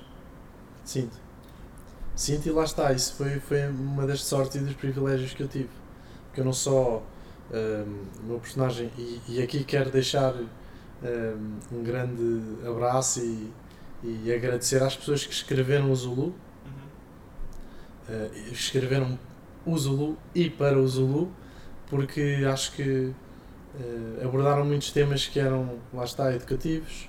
Sinto. 0.84 1.16
Sinto 2.14 2.46
e 2.48 2.50
lá 2.52 2.64
está. 2.64 2.92
Isso 2.92 3.14
foi, 3.16 3.38
foi 3.40 3.66
uma 3.68 4.06
das 4.06 4.22
sortes 4.22 4.56
e 4.56 4.64
dos 4.64 4.74
privilégios 4.74 5.32
que 5.34 5.42
eu 5.42 5.48
tive. 5.48 5.70
Porque 6.26 6.40
eu 6.40 6.44
não 6.44 6.52
só 6.52 7.02
hum, 7.52 8.04
o 8.20 8.26
meu 8.26 8.38
personagem, 8.40 8.90
e, 8.98 9.20
e 9.28 9.42
aqui 9.42 9.64
quero 9.64 9.90
deixar 9.90 10.34
hum, 10.34 11.58
um 11.72 11.82
grande 11.82 12.66
abraço 12.66 13.20
e, 13.20 13.52
e 14.02 14.32
agradecer 14.32 14.82
às 14.82 14.96
pessoas 14.96 15.24
que 15.24 15.32
escreveram 15.32 15.90
o 15.90 15.96
Zulu, 15.96 16.26
Uhum. 16.26 16.34
eh, 18.08 18.30
escreveram 18.52 19.18
o 19.70 19.78
Zulu 19.78 20.16
e 20.34 20.48
para 20.50 20.78
o 20.78 20.86
Zulu, 20.86 21.30
porque 21.88 22.44
acho 22.50 22.72
que 22.72 23.12
eh, 23.80 24.24
abordaram 24.24 24.64
muitos 24.64 24.90
temas 24.90 25.26
que 25.26 25.38
eram, 25.38 25.78
lá 25.92 26.04
está, 26.04 26.32
educativos 26.32 27.08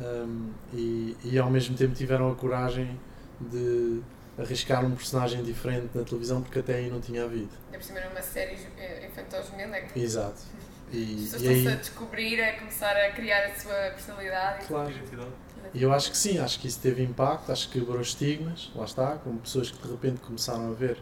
um, 0.00 0.50
e, 0.72 1.16
e 1.24 1.38
ao 1.38 1.50
mesmo 1.50 1.76
tempo 1.76 1.94
tiveram 1.94 2.30
a 2.30 2.34
coragem 2.34 2.98
de 3.40 4.00
arriscar 4.38 4.84
um 4.84 4.94
personagem 4.94 5.42
diferente 5.42 5.90
na 5.94 6.02
televisão 6.04 6.40
porque 6.42 6.58
até 6.60 6.74
aí 6.76 6.90
não 6.90 7.00
tinha 7.00 7.24
havido. 7.24 7.50
Ainda 7.66 7.78
por 7.78 7.84
cima 7.84 7.98
era 7.98 8.10
uma 8.10 8.22
série 8.22 8.56
eh, 8.78 9.06
infantil-juvenil, 9.06 9.74
é 9.74 9.80
que 9.82 10.00
Exato. 10.00 10.40
as 10.88 10.94
E, 10.94 11.06
pessoas 11.06 11.32
e 11.32 11.36
estão-se 11.36 11.68
a 11.68 11.70
aí, 11.72 11.76
descobrir, 11.76 12.40
a 12.42 12.58
começar 12.58 12.96
a 12.96 13.10
criar 13.12 13.46
a 13.46 13.54
sua 13.54 13.74
personalidade. 13.90 14.66
claro. 14.66 14.90
Identidade. 14.90 15.30
E 15.72 15.82
eu 15.82 15.92
acho 15.92 16.10
que 16.10 16.16
sim, 16.16 16.38
acho 16.38 16.58
que 16.58 16.66
isso 16.66 16.80
teve 16.80 17.02
impacto, 17.02 17.52
acho 17.52 17.68
que 17.70 17.78
quebrou 17.78 18.00
estigmas, 18.00 18.72
lá 18.74 18.84
está, 18.84 19.18
como 19.18 19.38
pessoas 19.38 19.70
que 19.70 19.80
de 19.80 19.88
repente 19.92 20.20
começaram 20.20 20.68
a 20.68 20.74
ver 20.74 20.98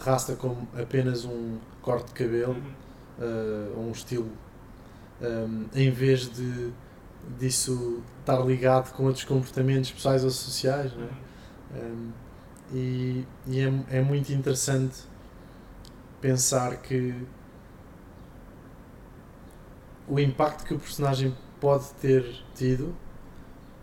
raça 0.00 0.36
como 0.36 0.68
apenas 0.74 1.24
um 1.24 1.58
corte 1.82 2.08
de 2.08 2.14
cabelo 2.14 2.54
Uhum. 2.54 2.74
uh, 3.18 3.78
ou 3.78 3.84
um 3.88 3.92
estilo, 3.92 4.30
um, 5.20 5.66
em 5.74 5.90
vez 5.90 6.28
de 6.28 6.72
disso 7.38 8.02
estar 8.20 8.38
ligado 8.44 8.92
com 8.94 9.04
outros 9.04 9.24
comportamentos 9.24 9.90
pessoais 9.90 10.24
ou 10.24 10.30
sociais, 10.30 10.92
é? 10.92 10.96
Uhum. 10.96 11.10
Um, 11.72 12.12
e 12.72 13.26
e 13.46 13.60
é, 13.60 13.98
é 13.98 14.00
muito 14.02 14.32
interessante 14.32 14.98
pensar 16.20 16.76
que 16.82 17.14
o 20.08 20.18
impacto 20.18 20.64
que 20.64 20.74
o 20.74 20.78
personagem 20.78 21.34
pode 21.60 21.88
ter 21.94 22.24
tido 22.54 22.94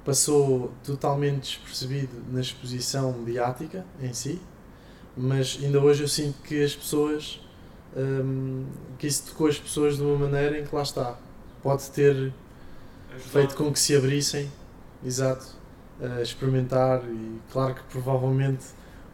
passou 0.03 0.71
totalmente 0.83 1.41
despercebido 1.41 2.23
na 2.31 2.39
exposição 2.41 3.11
mediática 3.13 3.85
em 4.01 4.13
si, 4.13 4.41
mas 5.17 5.59
ainda 5.61 5.79
hoje 5.79 6.03
eu 6.03 6.07
sinto 6.07 6.41
que 6.43 6.63
as 6.63 6.75
pessoas 6.75 7.41
um, 7.95 8.65
que 8.99 9.07
isso 9.07 9.23
tocou 9.29 9.47
as 9.47 9.57
pessoas 9.57 9.97
de 9.97 10.03
uma 10.03 10.17
maneira 10.17 10.59
em 10.59 10.65
que 10.65 10.75
lá 10.75 10.81
está 10.83 11.15
pode 11.63 11.89
ter 11.91 12.31
Ajudar. 13.15 13.29
feito 13.31 13.55
com 13.55 13.71
que 13.71 13.79
se 13.79 13.95
abrissem, 13.95 14.51
exato, 15.03 15.45
a 15.99 16.21
experimentar 16.21 17.01
e 17.05 17.39
claro 17.51 17.73
que 17.75 17.81
provavelmente 17.89 18.65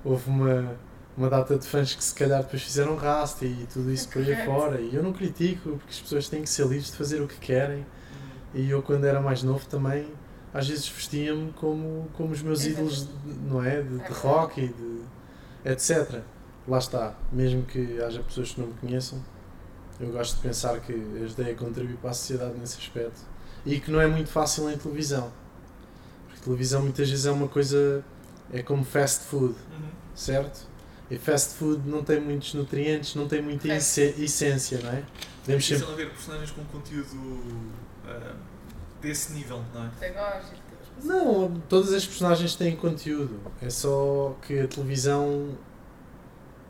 houve 0.03 0.29
uma, 0.29 0.75
uma 1.17 1.29
data 1.29 1.57
de 1.57 1.65
fãs 1.65 1.95
que 1.95 2.03
se 2.03 2.13
calhar 2.13 2.41
depois 2.43 2.61
fizeram 2.61 2.95
raste 2.97 3.45
e 3.45 3.65
tudo 3.71 3.89
isso 3.91 4.09
por 4.09 4.19
aí 4.19 4.25
Correto. 4.25 4.45
fora 4.45 4.81
e 4.81 4.93
eu 4.93 5.01
não 5.01 5.13
critico 5.13 5.69
porque 5.77 5.91
as 5.91 5.99
pessoas 6.01 6.27
têm 6.27 6.41
que 6.41 6.49
ser 6.49 6.63
livres 6.67 6.87
de 6.91 6.97
fazer 6.97 7.21
o 7.21 7.27
que 7.27 7.37
querem 7.37 7.77
Uhum. 7.79 8.61
e 8.61 8.69
eu 8.69 8.81
quando 8.83 9.05
era 9.05 9.21
mais 9.21 9.41
novo 9.43 9.65
também 9.67 10.07
às 10.53 10.67
vezes 10.67 10.87
vestia-me 10.87 11.51
como, 11.53 12.07
como 12.13 12.31
os 12.33 12.41
meus 12.41 12.59
Exato. 12.65 12.81
ídolos, 12.81 13.07
de- 13.07 13.33
não 13.49 13.63
é? 13.63 13.77
De, 13.81 13.87
de 13.87 13.95
verdade. 13.95 14.19
rock 14.19 14.61
e 14.61 14.67
de 14.67 15.01
etc. 15.65 16.21
Lá 16.67 16.77
está, 16.77 17.13
mesmo 17.31 17.63
que 17.63 18.01
haja 18.01 18.21
pessoas 18.23 18.51
que 18.51 18.61
não 18.61 18.67
me 18.67 18.73
conheçam, 18.75 19.23
eu 19.99 20.11
gosto 20.11 20.35
de 20.37 20.41
pensar 20.41 20.79
que 20.79 20.93
ajudei 21.23 21.51
a 21.53 21.55
contribuir 21.55 21.97
para 21.97 22.11
a 22.11 22.13
sociedade 22.13 22.57
nesse 22.57 22.77
aspecto 22.77 23.21
e 23.65 23.79
que 23.79 23.91
não 23.91 23.99
é 24.01 24.07
muito 24.07 24.29
fácil 24.29 24.69
em 24.69 24.77
televisão. 24.77 25.31
Porque 26.27 26.41
televisão 26.43 26.81
muitas 26.81 27.09
vezes 27.09 27.25
é 27.25 27.31
uma 27.31 27.47
coisa, 27.47 28.03
é 28.51 28.61
como 28.63 28.83
fast 28.83 29.25
food, 29.25 29.53
Uhum. 29.71 29.89
certo? 30.15 30.67
E 31.11 31.17
fast 31.17 31.55
food 31.55 31.87
não 31.87 32.03
tem 32.03 32.19
muitos 32.19 32.53
nutrientes, 32.53 33.13
não 33.15 33.27
tem 33.27 33.41
muita 33.41 33.67
essência, 33.67 34.79
não 34.81 34.89
é? 34.89 35.03
Devemos 35.45 35.65
sempre 35.65 35.83
Difícil 35.85 35.91
haver 35.91 36.09
personagens 36.11 36.51
com 36.51 36.63
conteúdo 36.65 37.71
ah, 38.07 38.33
desse 39.01 39.33
nível, 39.33 39.61
não 39.73 39.85
é? 39.85 39.89
Pedagógico. 39.99 40.62
Não, 41.03 41.61
todas 41.69 41.93
as 41.93 42.05
personagens 42.05 42.55
têm 42.55 42.75
conteúdo. 42.75 43.39
É 43.61 43.69
só 43.69 44.35
que 44.45 44.59
a 44.59 44.67
televisão 44.67 45.49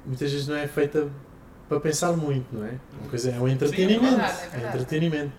muitas 0.06 0.32
vezes 0.32 0.48
não 0.48 0.56
é 0.56 0.68
feita 0.68 1.10
para 1.70 1.80
pensar 1.80 2.14
muito, 2.14 2.46
não 2.52 2.66
é? 2.66 2.78
Uma 3.00 3.10
coisa 3.10 3.32
é 3.32 3.40
um 3.40 3.48
entretenimento. 3.48 4.02
verdade, 4.04 4.32
é 4.42 4.46
é 4.46 4.50
verdade. 4.50 4.76
entretenimento. 4.76 5.32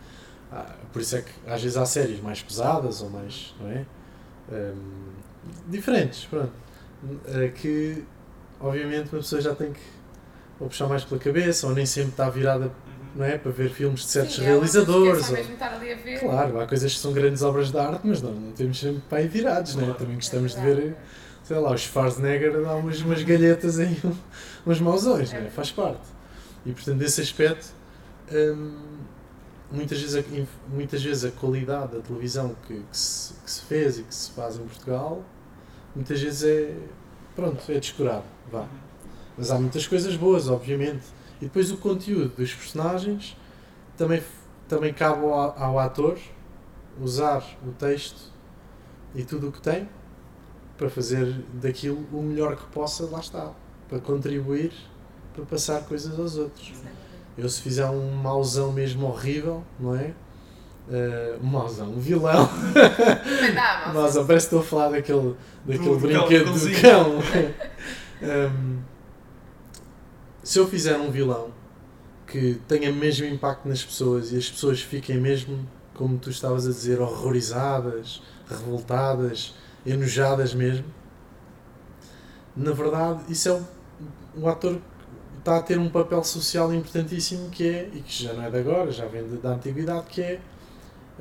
Ah, 0.53 0.75
por 0.92 1.03
isso 1.03 1.16
é 1.16 1.23
que 1.23 1.31
às 1.47 1.62
vezes 1.62 1.77
há 1.77 1.85
séries 1.87 2.20
mais 2.20 2.42
pesadas 2.42 3.03
ou 3.03 3.11
mais, 3.11 3.55
não 3.61 3.68
é? 3.70 3.85
Hum, 4.53 5.12
diferentes, 5.68 6.25
pronto. 6.27 6.53
Eh, 7.27 7.49
Que 7.49 8.05
obviamente 8.61 9.12
uma 9.12 9.20
pessoa 9.20 9.40
já 9.40 9.55
tem 9.55 9.73
que 9.73 9.81
ou 10.61 10.68
puxar 10.68 10.87
mais 10.88 11.05
pela 11.05 11.20
cabeça 11.20 11.66
ou 11.66 11.75
nem 11.75 11.85
sempre 11.85 12.11
está 12.11 12.31
virada. 12.31 12.70
Não 13.14 13.24
é? 13.24 13.38
Para 13.38 13.53
ver 13.53 13.70
filmes 13.70 14.00
de 14.00 14.07
certos 14.07 14.37
Sim, 14.37 14.42
é 14.42 14.44
é 14.44 14.48
realizadores. 14.48 15.29
ou- 15.31 15.37
mesmo 15.37 15.53
estar 15.55 15.72
ali 15.74 15.92
a 15.92 15.96
ver. 15.96 16.18
Claro, 16.20 16.61
há 16.61 16.66
coisas 16.66 16.92
que 16.92 16.98
são 16.98 17.12
grandes 17.12 17.42
obras 17.42 17.70
de 17.70 17.79
arte, 17.79 18.00
mas 18.05 18.20
não, 18.22 18.33
não 18.33 18.53
temos 18.53 18.79
sempre 18.79 19.03
para 19.09 19.18
aí 19.18 19.29
virados, 19.29 19.74
né? 19.77 19.85
Claro. 19.85 19.98
Também 19.98 20.14
gostamos 20.16 20.55
de 20.55 20.61
ver, 20.61 20.96
sei 21.44 21.57
lá, 21.59 21.70
o 21.72 21.77
Schwarzenegger 21.79 22.61
dar 22.62 22.74
umas, 22.77 23.00
umas 23.00 23.22
galhetas 23.22 23.79
aí, 23.79 23.96
uns 24.66 24.81
mausões, 24.81 25.33
né? 25.33 25.50
Faz 25.55 25.70
parte. 25.70 26.00
E 26.66 26.72
portanto, 26.72 26.98
nesse 26.98 27.20
aspecto, 27.20 27.68
hum, 28.33 28.77
muitas, 29.70 30.00
vezes 30.00 30.16
a, 30.16 30.72
muitas 30.72 31.03
vezes 31.03 31.24
a 31.24 31.31
qualidade 31.31 31.92
da 31.96 32.00
televisão 32.00 32.55
que, 32.66 32.74
que, 32.74 32.96
se, 32.96 33.35
que 33.44 33.50
se 33.50 33.62
fez 33.62 33.98
e 33.98 34.03
que 34.03 34.14
se 34.14 34.31
faz 34.33 34.57
em 34.57 34.62
Portugal, 34.64 35.22
muitas 35.94 36.20
vezes 36.20 36.42
é, 36.44 36.72
pronto, 37.37 37.61
é 37.70 37.79
descurado, 37.79 38.24
vá. 38.50 38.66
Mas 39.37 39.50
há 39.50 39.59
muitas 39.59 39.87
coisas 39.87 40.14
boas, 40.16 40.48
obviamente. 40.48 41.03
E 41.44 41.46
depois 41.46 41.70
o 41.70 41.76
conteúdo 41.76 42.35
dos 42.38 42.54
personagens 42.54 43.37
também, 43.98 44.22
também 44.66 44.94
cabe 44.94 45.22
ao, 45.26 45.54
ao 45.62 45.78
ator 45.78 46.16
usar 46.98 47.44
o 47.66 47.70
texto 47.72 48.33
e 49.14 49.22
tudo 49.24 49.48
o 49.48 49.52
que 49.52 49.61
tem 49.61 49.87
para 50.78 50.88
fazer 50.88 51.44
daquilo 51.52 51.98
o 52.11 52.22
melhor 52.22 52.57
que 52.57 52.64
possa, 52.68 53.04
lá 53.11 53.20
está. 53.20 53.50
Para 53.90 53.98
contribuir, 53.98 54.72
para 55.35 55.44
passar 55.44 55.83
coisas 55.83 56.18
aos 56.18 56.38
outros. 56.38 56.72
Eu 57.37 57.46
se 57.46 57.61
fizer 57.61 57.85
um 57.90 58.12
mauzão 58.14 58.72
mesmo 58.72 59.07
horrível, 59.07 59.62
não 59.78 59.94
é? 59.94 60.12
Eh, 60.90 61.37
um 61.42 61.46
mauzão, 61.46 61.88
um 61.90 61.98
vilão. 62.00 62.48
Nossa, 63.92 64.24
parece 64.24 64.48
que 64.48 64.54
estou 64.57 64.61
a 64.61 64.62
falar 64.62 64.88
daquele, 64.92 65.37
daquele 65.66 65.90
Do- 65.90 65.98
do 65.98 66.09
cão, 66.09 66.20
brinquedo 66.20 66.44
do 66.46 66.52
do 66.52 66.80
cãozinho. 66.80 66.80
cão. 66.80 67.18
Hum, 68.22 68.78
se 70.44 70.59
eu 70.59 70.68
fizer 70.68 70.96
um 70.98 71.11
vilão 71.11 71.50
que 72.26 72.61
tenha 72.68 72.92
mesmo 72.92 73.26
impacto 73.26 73.66
nas 73.66 73.83
pessoas 73.83 74.30
e 74.30 74.37
as 74.37 74.48
pessoas 74.48 74.80
fiquem 74.80 75.18
mesmo, 75.18 75.66
como 75.94 76.18
tu 76.18 76.30
estavas 76.30 76.66
a 76.66 76.70
dizer, 76.70 77.00
horrorizadas, 77.00 78.22
revoltadas, 78.48 79.54
enojadas 79.87 80.54
mesmo, 80.54 80.85
na 82.57 82.72
verdade, 82.72 83.20
isso 83.28 83.48
é 83.48 83.52
um, 83.52 83.64
um 84.37 84.48
ator 84.48 84.74
que 84.74 85.38
está 85.38 85.57
a 85.57 85.62
ter 85.62 85.78
um 85.78 85.88
papel 85.88 86.22
social 86.22 86.72
importantíssimo 86.72 87.50
que 87.50 87.68
é, 87.68 87.90
e 87.92 88.00
que 88.00 88.22
já 88.24 88.33
não 88.33 88.42
é 88.44 88.50
de 88.50 88.59
agora, 88.59 88.92
já 88.92 89.07
vem 89.07 89.26
da 89.42 89.50
antiguidade, 89.50 90.07
que 90.07 90.22
é 90.22 90.40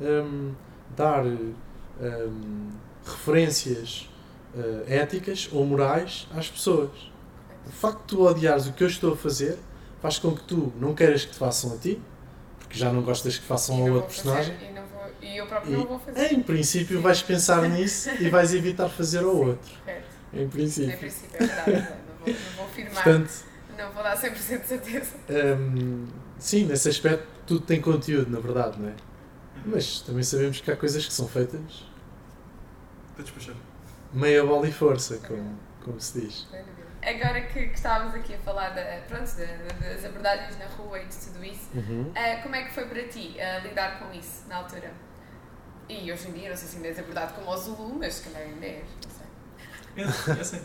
hum, 0.00 0.52
dar 0.96 1.24
hum, 1.26 2.70
referências 3.04 4.08
eh, 4.56 4.84
éticas 4.86 5.48
ou 5.52 5.64
morais 5.66 6.28
às 6.34 6.48
pessoas. 6.48 7.13
O 7.66 7.70
facto 7.70 8.00
de 8.00 8.06
tu 8.06 8.26
odiares 8.26 8.66
o 8.66 8.72
que 8.72 8.82
eu 8.84 8.88
estou 8.88 9.12
a 9.14 9.16
fazer 9.16 9.58
faz 10.02 10.18
com 10.18 10.34
que 10.34 10.42
tu 10.44 10.72
não 10.78 10.94
queiras 10.94 11.24
que 11.24 11.32
te 11.32 11.38
façam 11.38 11.72
a 11.74 11.76
ti 11.78 12.00
que 12.68 12.78
já 12.78 12.92
não 12.92 13.02
gostas 13.02 13.38
que 13.38 13.44
façam 13.44 13.76
E 13.76 13.88
a 13.88 13.92
outro 13.92 14.12
vou 14.14 14.24
fazer, 14.24 14.52
personagem. 14.52 14.70
E, 14.70 14.72
não 14.74 14.82
vou, 14.86 15.02
e 15.22 15.36
eu 15.36 15.46
próprio 15.46 15.72
não 15.78 15.86
vou 15.86 15.98
fazer. 16.00 16.32
E, 16.32 16.34
em 16.34 16.42
princípio 16.42 17.00
vais 17.00 17.22
pensar 17.22 17.62
nisso 17.70 18.10
e 18.20 18.28
vais 18.28 18.52
evitar 18.54 18.88
fazer 18.88 19.24
ao 19.24 19.30
Sim, 19.32 19.44
outro. 19.48 19.72
certo. 19.84 20.04
Em 20.32 20.42
Em 20.42 20.48
princípio. 20.48 20.98
princípio, 20.98 21.36
é 21.36 21.46
verdade. 21.46 21.70
não 21.72 22.16
vou, 22.18 22.28
não 22.34 22.50
vou 22.56 22.64
afirmar, 22.66 22.94
Portanto, 23.04 23.30
não 23.78 23.92
vou 23.92 24.02
dar 24.02 24.16
100% 24.16 24.60
de 24.60 24.66
certeza. 24.66 25.12
hum, 25.30 26.06
sim, 26.38 26.64
nesse 26.64 26.88
aspecto 26.88 27.26
tudo 27.46 27.60
tem 27.64 27.80
conteúdo, 27.80 28.30
na 28.30 28.40
verdade, 28.40 28.80
não 28.80 28.88
é? 28.88 28.94
Mas 29.66 30.00
também 30.00 30.22
sabemos 30.22 30.60
que 30.60 30.70
há 30.70 30.76
coisas 30.76 31.06
que 31.06 31.12
são 31.12 31.28
feitas 31.28 31.86
Para 33.14 33.22
despachar. 33.24 33.54
meia 34.12 34.44
bola 34.44 34.68
e 34.68 34.72
força, 34.72 35.18
como, 35.18 35.58
como 35.84 36.00
se 36.00 36.20
diz. 36.20 36.46
Agora 37.06 37.40
que, 37.42 37.68
que 37.68 37.74
estávamos 37.74 38.14
aqui 38.14 38.34
a 38.34 38.38
falar 38.38 38.70
da, 38.70 38.82
pronto, 39.08 39.30
da- 39.36 39.88
das 39.88 40.04
abordagens 40.04 40.58
na 40.58 40.66
rua 40.66 40.98
e 41.00 41.06
de 41.06 41.16
tudo 41.16 41.44
isso, 41.44 41.68
Uhum. 41.74 42.10
ah, 42.14 42.40
como 42.42 42.54
é 42.56 42.64
que 42.64 42.72
foi 42.72 42.86
para 42.86 43.02
ti 43.08 43.36
ah, 43.40 43.58
lidar 43.58 43.98
com 43.98 44.12
isso 44.16 44.44
na 44.48 44.56
altura? 44.56 44.90
E 45.88 46.10
hoje 46.10 46.28
em 46.28 46.32
dia, 46.32 46.48
não 46.50 46.56
sei 46.56 46.68
se 46.68 46.76
ainda 46.76 46.88
és 46.88 46.98
abordado 46.98 47.34
como 47.34 47.50
o 47.50 47.56
Zulu, 47.58 47.94
mas 47.98 48.14
se 48.14 48.28
calhar 48.30 48.42
ainda 48.48 48.64
és, 48.66 48.84
não 49.04 49.10
sei. 49.10 50.34
É 50.36 50.40
assim. 50.40 50.60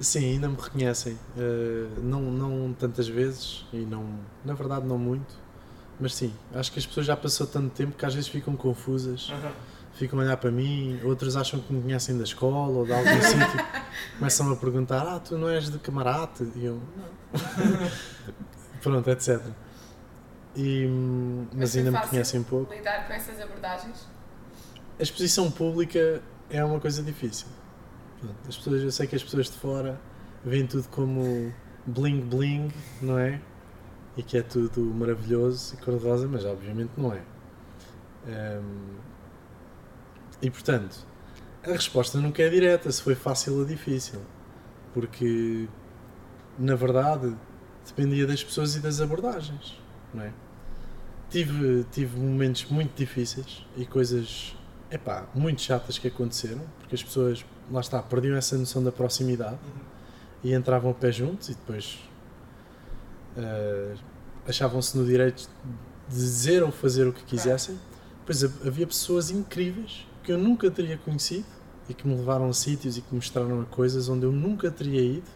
Sim, 0.00 0.32
ainda 0.32 0.48
me 0.48 0.56
reconhecem. 0.60 1.12
Uh, 1.36 2.00
não, 2.00 2.20
não 2.22 2.72
tantas 2.74 3.06
vezes 3.06 3.64
e 3.72 3.76
não, 3.78 4.18
na 4.44 4.54
verdade 4.54 4.84
não 4.84 4.98
muito. 4.98 5.40
Mas 6.00 6.14
sim, 6.16 6.34
acho 6.54 6.72
que 6.72 6.80
as 6.80 6.86
pessoas 6.86 7.06
já 7.06 7.16
passou 7.16 7.46
tanto 7.46 7.70
tempo 7.72 7.96
que 7.96 8.04
às 8.04 8.12
vezes 8.12 8.28
ficam 8.28 8.56
confusas, 8.56 9.30
Aham. 9.30 9.52
Ficam 9.94 10.18
a 10.18 10.22
olhar 10.22 10.36
para 10.36 10.50
mim, 10.50 11.00
outros 11.04 11.36
acham 11.36 11.60
que 11.60 11.72
me 11.72 11.82
conhecem 11.82 12.16
da 12.16 12.24
escola 12.24 12.78
ou 12.78 12.84
de 12.84 12.92
algum 12.92 13.10
sítio, 13.22 13.66
começam 14.18 14.52
a 14.52 14.56
perguntar: 14.56 15.06
Ah, 15.06 15.20
tu 15.20 15.36
não 15.38 15.48
és 15.48 15.70
de 15.70 15.78
camarate? 15.78 16.50
E 16.56 16.64
eu, 16.64 16.80
não. 16.96 17.90
Pronto, 18.82 19.08
etc. 19.10 19.40
E, 20.56 20.86
mas 21.54 21.72
foi 21.72 21.80
ainda 21.80 21.92
me 21.92 22.06
conhecem 22.06 22.42
pouco. 22.42 22.72
Lidar 22.74 23.06
com 23.06 23.12
essas 23.12 23.40
abordagens? 23.40 24.06
A 24.98 25.02
exposição 25.02 25.50
pública 25.50 26.22
é 26.50 26.62
uma 26.64 26.78
coisa 26.78 27.02
difícil. 27.02 27.46
As 28.48 28.56
pessoas, 28.56 28.82
eu 28.82 28.90
sei 28.92 29.06
que 29.06 29.16
as 29.16 29.22
pessoas 29.22 29.46
de 29.46 29.56
fora 29.56 30.00
veem 30.44 30.66
tudo 30.66 30.88
como 30.88 31.52
bling 31.86 32.20
bling, 32.20 32.70
não 33.00 33.18
é? 33.18 33.40
E 34.16 34.22
que 34.22 34.36
é 34.36 34.42
tudo 34.42 34.80
maravilhoso 34.80 35.74
e 35.74 35.76
cor-de-rosa, 35.78 36.28
mas 36.28 36.44
obviamente 36.44 36.90
não 36.96 37.12
é. 37.12 37.22
Hum, 38.26 38.96
e 40.42 40.50
portanto, 40.50 41.06
a 41.62 41.70
resposta 41.70 42.18
nunca 42.18 42.42
é 42.42 42.48
direta 42.50 42.90
se 42.90 43.00
foi 43.00 43.14
fácil 43.14 43.58
ou 43.58 43.64
difícil. 43.64 44.20
Porque, 44.92 45.68
na 46.58 46.74
verdade, 46.74 47.34
dependia 47.86 48.26
das 48.26 48.42
pessoas 48.44 48.76
e 48.76 48.80
das 48.80 49.00
abordagens, 49.00 49.80
não 50.12 50.24
é? 50.24 50.32
Tive, 51.30 51.86
tive 51.90 52.20
momentos 52.20 52.66
muito 52.66 52.94
difíceis 52.94 53.64
e 53.74 53.86
coisas 53.86 54.54
epá, 54.90 55.26
muito 55.34 55.62
chatas 55.62 55.96
que 55.96 56.08
aconteceram, 56.08 56.60
porque 56.78 56.94
as 56.94 57.02
pessoas, 57.02 57.42
lá 57.70 57.80
está, 57.80 58.02
perdiam 58.02 58.36
essa 58.36 58.58
noção 58.58 58.84
da 58.84 58.92
proximidade 58.92 59.56
e 60.44 60.52
entravam 60.52 60.90
a 60.90 60.94
pé 60.94 61.10
juntos 61.10 61.48
e 61.48 61.54
depois 61.54 61.98
ah, 63.38 63.94
achavam-se 64.46 64.96
no 64.98 65.06
direito 65.06 65.48
de 66.08 66.14
dizer 66.16 66.62
ou 66.62 66.70
fazer 66.70 67.06
o 67.06 67.12
que 67.12 67.22
quisessem. 67.24 67.78
Depois 68.20 68.44
ha- 68.44 68.66
havia 68.66 68.86
pessoas 68.86 69.30
incríveis 69.30 70.06
que 70.22 70.32
eu 70.32 70.38
nunca 70.38 70.70
teria 70.70 70.96
conhecido 70.98 71.44
e 71.88 71.94
que 71.94 72.06
me 72.06 72.14
levaram 72.14 72.48
a 72.48 72.52
sítios 72.52 72.96
e 72.96 73.00
que 73.00 73.08
me 73.10 73.16
mostraram 73.16 73.60
a 73.60 73.64
coisas 73.64 74.08
onde 74.08 74.24
eu 74.24 74.32
nunca 74.32 74.70
teria 74.70 75.00
ido 75.02 75.28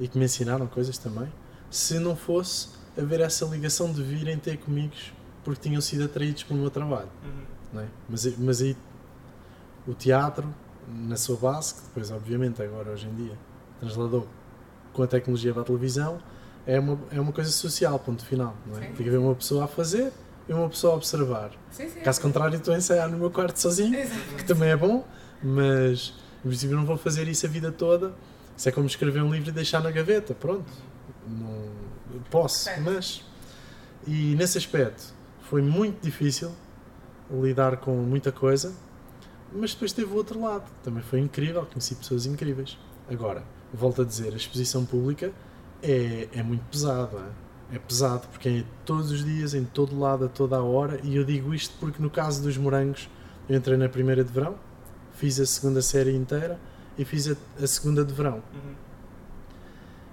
e 0.00 0.06
que 0.06 0.16
me 0.18 0.24
ensinaram 0.24 0.66
coisas 0.66 0.96
também, 0.98 1.28
se 1.70 1.98
não 1.98 2.14
fosse 2.14 2.68
haver 2.96 3.20
essa 3.20 3.44
ligação 3.46 3.92
de 3.92 4.02
virem 4.02 4.38
ter 4.38 4.56
comigo 4.58 4.94
porque 5.44 5.68
tinham 5.68 5.80
sido 5.80 6.04
atraídos 6.04 6.42
pelo 6.44 6.60
meu 6.60 6.70
trabalho 6.70 7.08
Uhum. 7.24 7.42
não 7.72 7.82
é? 7.82 7.86
mas, 8.08 8.38
mas 8.38 8.62
aí 8.62 8.76
o 9.86 9.94
teatro, 9.94 10.46
na 10.86 11.16
sua 11.16 11.36
base, 11.36 11.74
que 11.74 11.80
depois, 11.82 12.10
obviamente, 12.10 12.62
agora 12.62 12.90
hoje 12.90 13.06
em 13.08 13.14
dia 13.14 13.32
transladou 13.80 14.26
com 14.92 15.02
a 15.02 15.06
tecnologia 15.06 15.52
para 15.52 15.62
a 15.62 15.64
televisão, 15.64 16.20
é 16.66 16.78
uma, 16.78 16.98
é 17.10 17.20
uma 17.20 17.32
coisa 17.32 17.50
social, 17.50 17.98
ponto 17.98 18.24
final. 18.24 18.54
É? 18.76 18.80
Tem 18.80 18.92
que 18.96 19.08
haver 19.08 19.18
uma 19.18 19.34
pessoa 19.34 19.64
a 19.64 19.66
fazer 19.68 20.12
e 20.48 20.52
uma 20.52 20.68
pessoa 20.68 20.94
a 20.94 20.96
observar. 20.96 21.50
Sim, 21.70 21.88
sim. 21.88 22.00
Caso 22.00 22.20
contrário, 22.20 22.56
estou 22.56 22.74
a 22.74 22.78
ensaiar 22.78 23.08
no 23.10 23.18
meu 23.18 23.30
quarto 23.30 23.56
sozinho, 23.58 23.92
que 23.92 24.00
Exato. 24.00 24.44
também 24.46 24.70
é 24.70 24.76
bom, 24.76 25.06
mas 25.42 26.14
em 26.44 26.48
princípio 26.48 26.76
não 26.76 26.86
vou 26.86 26.96
fazer 26.96 27.28
isso 27.28 27.44
a 27.46 27.48
vida 27.48 27.70
toda. 27.70 28.14
Isso 28.56 28.68
é 28.68 28.72
como 28.72 28.86
escrever 28.86 29.22
um 29.22 29.30
livro 29.32 29.50
e 29.50 29.52
deixar 29.52 29.80
na 29.82 29.90
gaveta, 29.90 30.34
pronto. 30.34 30.64
Não, 31.28 31.68
posso, 32.30 32.64
Certo. 32.64 32.82
mas. 32.82 33.22
E 34.06 34.34
nesse 34.36 34.56
aspecto 34.56 35.12
foi 35.42 35.60
muito 35.60 36.00
difícil 36.02 36.50
lidar 37.30 37.76
com 37.76 37.94
muita 37.96 38.32
coisa, 38.32 38.72
mas 39.52 39.72
depois 39.74 39.92
teve 39.92 40.10
o 40.12 40.16
outro 40.16 40.40
lado. 40.40 40.64
Também 40.82 41.02
foi 41.02 41.20
incrível, 41.20 41.66
conheci 41.66 41.94
pessoas 41.94 42.24
incríveis. 42.26 42.78
Agora, 43.10 43.42
volto 43.72 44.02
a 44.02 44.04
dizer, 44.04 44.32
a 44.32 44.36
exposição 44.36 44.84
pública 44.84 45.30
é, 45.82 46.28
é 46.32 46.42
muito 46.42 46.64
pesada. 46.70 47.32
É 47.72 47.78
pesado 47.78 48.26
porque 48.28 48.48
é 48.48 48.64
todos 48.84 49.10
os 49.10 49.24
dias, 49.24 49.52
em 49.52 49.64
todo 49.64 49.98
lado, 49.98 50.24
a 50.24 50.28
toda 50.28 50.56
a 50.56 50.62
hora. 50.62 51.00
E 51.04 51.16
eu 51.16 51.24
digo 51.24 51.54
isto 51.54 51.74
porque 51.78 52.02
no 52.02 52.08
caso 52.08 52.42
dos 52.42 52.56
morangos, 52.56 53.08
eu 53.48 53.56
entrei 53.56 53.76
na 53.76 53.88
primeira 53.88 54.24
de 54.24 54.32
verão, 54.32 54.54
fiz 55.14 55.38
a 55.38 55.46
segunda 55.46 55.82
série 55.82 56.14
inteira 56.14 56.58
e 56.96 57.04
fiz 57.04 57.28
a, 57.28 57.36
a 57.62 57.66
segunda 57.66 58.04
de 58.04 58.12
verão. 58.12 58.42
Uhum. 58.54 58.74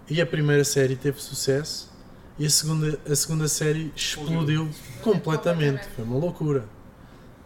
E 0.10 0.22
a 0.22 0.26
primeira 0.26 0.64
série 0.64 0.96
teve 0.96 1.22
sucesso 1.22 1.92
e 2.38 2.46
a 2.46 2.50
segunda, 2.50 3.00
a 3.10 3.16
segunda 3.16 3.48
série 3.48 3.92
explodiu 3.96 4.70
completamente. 5.02 5.88
Foi 5.96 6.04
uma 6.04 6.18
loucura. 6.18 6.66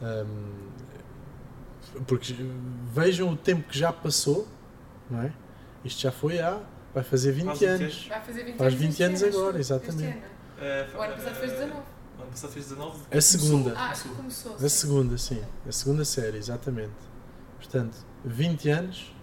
Hum, 0.02 0.70
porque 2.08 2.36
vejam 2.94 3.32
o 3.32 3.38
tempo 3.38 3.70
que 3.70 3.78
já 3.78 3.94
passou, 3.94 4.48
não 5.10 5.22
é? 5.22 5.32
Isto 5.86 6.02
já 6.02 6.12
foi 6.12 6.40
há, 6.40 6.60
vai 6.94 7.04
fazer 7.04 7.32
20 7.32 7.46
Quase 7.46 7.68
20 7.68 7.82
anos. 7.84 8.08
Vai 8.10 8.22
fazer 8.22 8.44
20 8.44 8.58
Faz 8.58 8.68
anos 8.74 8.80
20 8.80 8.90
este 8.92 9.04
anos 9.04 9.22
ano, 9.24 9.38
agora, 9.38 9.60
este 9.60 9.74
exatamente. 9.74 10.04
ano. 10.18 10.22
Eh, 10.60 10.88
O 10.96 11.02
ano 11.02 11.14
passado 11.16 11.36
fez 11.36 11.52
eh, 11.52 11.56
19. 11.56 11.74
O 12.18 12.22
ano 12.22 12.32
passado 12.32 12.52
fez 12.52 12.66
19. 12.68 12.98
A 13.12 13.22
segunda. 13.22 13.74
Ah, 13.78 13.90
acho 13.90 14.04
que 14.04 14.16
começou. 14.16 14.56
A 14.56 14.70
segunda, 14.70 15.18
sim. 15.18 15.42
A 15.68 15.72
segunda 15.72 16.06
série, 16.06 16.38
exatamente. 16.38 16.92
Portanto, 17.58 17.98
20 18.26 18.70
anos. 18.70 19.14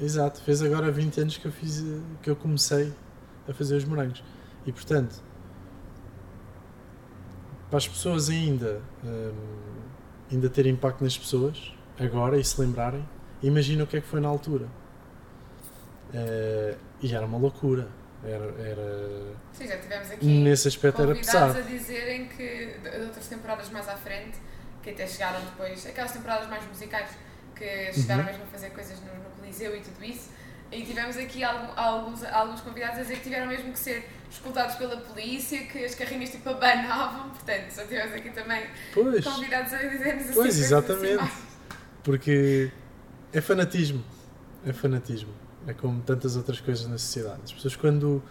Exato, 0.00 0.40
fez 0.42 0.62
agora 0.62 0.92
20 0.92 1.20
anos 1.22 1.36
que 1.38 1.46
eu 1.46 1.50
fiz 1.52 1.84
que 2.22 2.30
eu 2.30 2.36
comecei 2.36 2.92
a 3.48 3.52
fazer 3.52 3.74
os 3.76 3.84
morangos. 3.84 4.22
E 4.64 4.70
portanto, 4.72 5.20
para 7.68 7.78
as 7.78 7.88
pessoas 7.88 8.30
ainda 8.30 8.80
hum, 9.04 9.32
ainda 10.30 10.48
ter 10.48 10.66
impacto 10.66 11.02
nas 11.02 11.18
pessoas, 11.18 11.72
agora 11.98 12.38
e 12.38 12.44
se 12.44 12.60
lembrarem, 12.60 13.04
imagina 13.42 13.82
o 13.82 13.86
que 13.88 13.96
é 13.96 14.00
que 14.00 14.06
foi 14.06 14.20
na 14.20 14.28
altura. 14.28 14.66
Eh, 16.14 16.74
e 17.02 17.14
era 17.14 17.24
uma 17.26 17.38
loucura. 17.38 17.88
Era, 18.24 18.44
era 18.60 19.32
Sim, 19.52 19.68
já 19.68 19.76
tivemos 19.78 20.10
aqui 20.10 20.26
nesse 20.26 20.66
aspecto 20.68 21.02
era 21.02 21.14
convidados 21.14 21.52
pesado. 21.54 21.58
a 21.58 21.70
dizerem 21.70 22.26
que 22.26 22.74
de 22.82 23.04
outras 23.04 23.28
temporadas 23.28 23.68
mais 23.70 23.88
à 23.88 23.96
frente, 23.96 24.36
que 24.82 24.90
até 24.90 25.06
chegaram 25.06 25.40
depois, 25.40 25.86
aquelas 25.86 26.10
temporadas 26.12 26.48
mais 26.48 26.66
musicais, 26.66 27.10
que 27.54 27.92
chegaram 27.92 28.22
Uhum. 28.24 28.30
mesmo 28.30 28.42
a 28.44 28.46
fazer 28.46 28.70
coisas 28.70 28.98
no, 29.00 29.14
no 29.22 29.30
Coliseu 29.36 29.76
e 29.76 29.80
tudo 29.80 30.04
isso. 30.04 30.30
E 30.72 30.82
tivemos 30.82 31.16
aqui 31.16 31.42
alguns, 31.44 32.22
alguns 32.24 32.60
convidados 32.60 32.98
a 32.98 33.02
dizer 33.02 33.16
que 33.16 33.22
tiveram 33.22 33.46
mesmo 33.46 33.72
que 33.72 33.78
ser 33.78 34.06
escoltados 34.30 34.74
pela 34.74 34.96
polícia, 34.98 35.64
que 35.66 35.84
as 35.84 35.94
carrinhas 35.94 36.30
tipo 36.30 36.48
abanavam, 36.50 37.30
portanto, 37.30 37.70
só 37.70 37.82
tivemos 37.84 38.12
aqui 38.14 38.30
também 38.30 38.66
Pois. 38.92 39.24
convidados 39.24 39.72
a 39.72 39.76
dizer-nos 39.78 40.24
assim. 40.24 40.34
Pois, 40.34 40.58
exatamente. 40.58 41.22
assim 41.22 41.42
Porque 42.02 42.70
é 43.32 43.40
fanatismo. 43.40 44.04
É 44.66 44.72
fanatismo. 44.72 45.32
É 45.68 45.74
como 45.74 46.00
tantas 46.00 46.34
outras 46.34 46.60
coisas 46.60 46.86
na 46.86 46.96
sociedade. 46.96 47.40
As 47.44 47.52
pessoas 47.52 47.76
quando, 47.76 48.22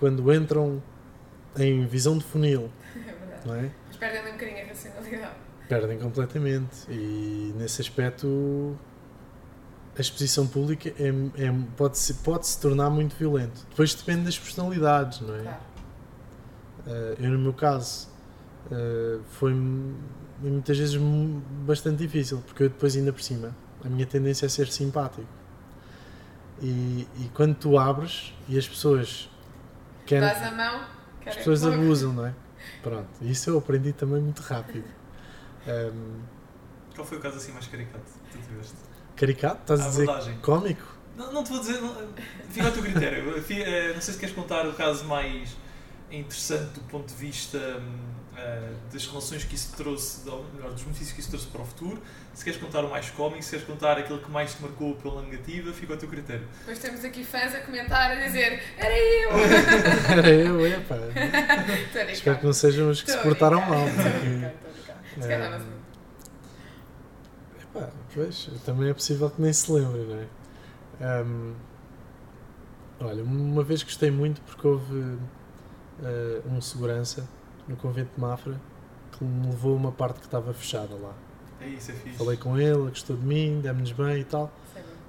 quando 0.00 0.32
entram 0.32 0.82
em 1.56 1.86
visão 1.86 2.16
de 2.16 2.24
funil, 2.24 2.70
É 2.96 3.46
não 3.46 3.54
é? 3.54 3.70
Mas 3.86 3.96
perdem 3.96 4.22
um 4.22 4.32
bocadinho 4.32 4.64
a 4.64 4.68
racionalidade. 4.68 5.34
Perdem 5.68 5.98
completamente. 5.98 6.90
E 6.90 7.52
nesse 7.56 7.82
aspecto 7.82 8.76
a 9.96 10.00
exposição 10.00 10.46
pública 10.46 10.88
é, 10.90 11.08
é- 11.44 11.54
pode, 11.76 11.98
se, 11.98 12.14
pode 12.14 12.46
se 12.46 12.58
tornar 12.60 12.88
muito 12.88 13.14
violento. 13.16 13.66
Depois 13.68 13.94
depende 13.94 14.24
das 14.24 14.38
personalidades, 14.38 15.20
não 15.20 15.34
é? 15.34 15.42
Claro. 15.42 15.58
Uh, 16.86 17.22
eu, 17.22 17.30
no 17.32 17.38
meu 17.38 17.52
caso, 17.52 18.08
uh, 18.70 19.20
foi 19.28 19.52
muitas 20.40 20.78
vezes 20.78 20.96
bastante 21.66 21.98
difícil, 21.98 22.42
porque 22.46 22.62
eu 22.62 22.68
depois, 22.68 22.96
ainda 22.96 23.12
por 23.12 23.20
cima, 23.20 23.54
a 23.84 23.88
minha 23.88 24.06
tendência 24.06 24.46
é 24.46 24.48
ser 24.48 24.68
simpático. 24.68 25.26
E, 26.60 27.06
e 27.18 27.30
quando 27.34 27.54
tu 27.54 27.78
abres 27.78 28.34
e 28.48 28.58
as 28.58 28.66
pessoas 28.68 29.28
querem. 30.06 30.28
Dás 30.28 30.42
a 30.42 30.50
mão, 30.50 30.84
As 31.26 31.36
pessoas 31.36 31.64
abusam, 31.64 32.12
não 32.12 32.26
é? 32.26 32.34
Pronto, 32.82 33.08
isso 33.22 33.50
eu 33.50 33.58
aprendi 33.58 33.92
também 33.92 34.20
muito 34.20 34.40
rápido. 34.42 34.84
Um, 35.66 36.20
Qual 36.94 37.06
foi 37.06 37.18
o 37.18 37.20
caso 37.20 37.36
assim 37.36 37.52
mais 37.52 37.66
caricato 37.66 38.04
que 38.30 38.38
tu 38.38 38.44
tiveste? 38.48 38.74
caricato, 39.16 39.60
estás 39.62 39.80
a 39.80 39.84
A 39.84 39.88
dizer 39.88 40.02
abordagem. 40.04 40.38
cómico? 40.38 40.98
Não, 41.16 41.32
não 41.32 41.42
te 41.44 41.50
vou 41.50 41.58
dizer. 41.60 41.80
Não, 41.80 41.94
fica 42.48 42.66
ao 42.66 42.72
teu 42.72 42.82
critério. 42.82 43.34
Eh, 43.36 43.92
Não 43.94 44.00
sei 44.00 44.14
se 44.14 44.20
queres 44.20 44.34
contar 44.34 44.66
o 44.66 44.72
caso 44.74 45.04
mais. 45.04 45.56
É 46.10 46.16
interessante 46.18 46.72
do 46.74 46.80
ponto 46.82 47.06
de 47.08 47.14
vista 47.14 47.58
hum, 47.58 47.98
uh, 48.34 48.92
das 48.92 49.06
relações 49.06 49.44
que 49.44 49.54
isso 49.54 49.74
trouxe, 49.76 50.28
ou 50.28 50.44
melhor, 50.54 50.70
dos 50.72 50.82
benefícios 50.82 51.12
que 51.12 51.20
isso 51.20 51.28
trouxe 51.30 51.46
para 51.48 51.62
o 51.62 51.64
futuro. 51.66 52.02
Se 52.34 52.44
queres 52.44 52.60
contar 52.60 52.84
o 52.84 52.90
mais 52.90 53.10
cómico, 53.10 53.42
se 53.42 53.50
queres 53.50 53.66
contar 53.66 53.98
aquilo 53.98 54.20
que 54.20 54.30
mais 54.30 54.54
te 54.54 54.62
marcou 54.62 54.94
pela 54.96 55.22
negativa, 55.22 55.72
fica 55.72 55.92
ao 55.94 55.98
teu 55.98 56.08
critério. 56.08 56.46
Depois 56.60 56.78
temos 56.78 57.04
aqui 57.04 57.24
fãs 57.24 57.52
a 57.54 57.60
comentar, 57.60 58.12
a 58.12 58.14
dizer 58.26 58.62
Era 58.78 58.96
eu! 58.98 59.30
Era 60.18 60.28
eu, 60.30 60.66
epá. 60.66 60.96
Estou 60.96 62.00
a 62.02 62.04
Espero 62.12 62.38
que 62.38 62.46
não 62.46 62.52
sejam 62.52 62.90
os 62.90 63.02
que 63.02 63.10
se 63.10 63.18
portaram 63.18 63.60
mal. 63.60 63.86
estou 63.88 64.06
a 64.06 64.10
porque- 64.10 64.18
brincar, 64.28 64.52
estou 64.54 64.70
a 64.70 64.72
brincar. 64.72 65.22
Se 65.22 65.28
calhar 65.28 65.50
não 65.58 65.78
Epá, 67.60 67.90
pois, 68.14 68.50
também 68.64 68.88
é 68.88 68.94
possível 68.94 69.30
que 69.30 69.42
nem 69.42 69.52
se 69.52 69.70
lembre, 69.72 70.00
não 70.04 70.16
é? 70.20 70.26
Ahm, 71.20 71.54
olha, 73.00 73.22
uma 73.22 73.62
vez 73.64 73.82
gostei 73.82 74.10
muito 74.10 74.40
porque 74.42 74.66
houve 74.66 75.18
ah, 76.02 76.48
um 76.48 76.60
segurança 76.60 77.28
no 77.66 77.76
convento 77.76 78.14
de 78.14 78.20
Mafra 78.20 78.60
que 79.12 79.24
me 79.24 79.46
levou 79.46 79.74
a 79.74 79.76
uma 79.76 79.92
parte 79.92 80.20
que 80.20 80.26
estava 80.26 80.52
fechada 80.54 80.94
lá. 80.94 81.14
É 81.60 81.68
isso, 81.68 81.90
é 81.90 81.94
fixe. 81.94 82.16
Falei 82.16 82.36
com 82.36 82.56
ele, 82.56 82.78
ele 82.78 82.88
gostou 82.90 83.16
de 83.16 83.24
mim, 83.24 83.60
demos-nos 83.60 83.92
bem 83.92 84.20
e 84.20 84.24
tal. 84.24 84.52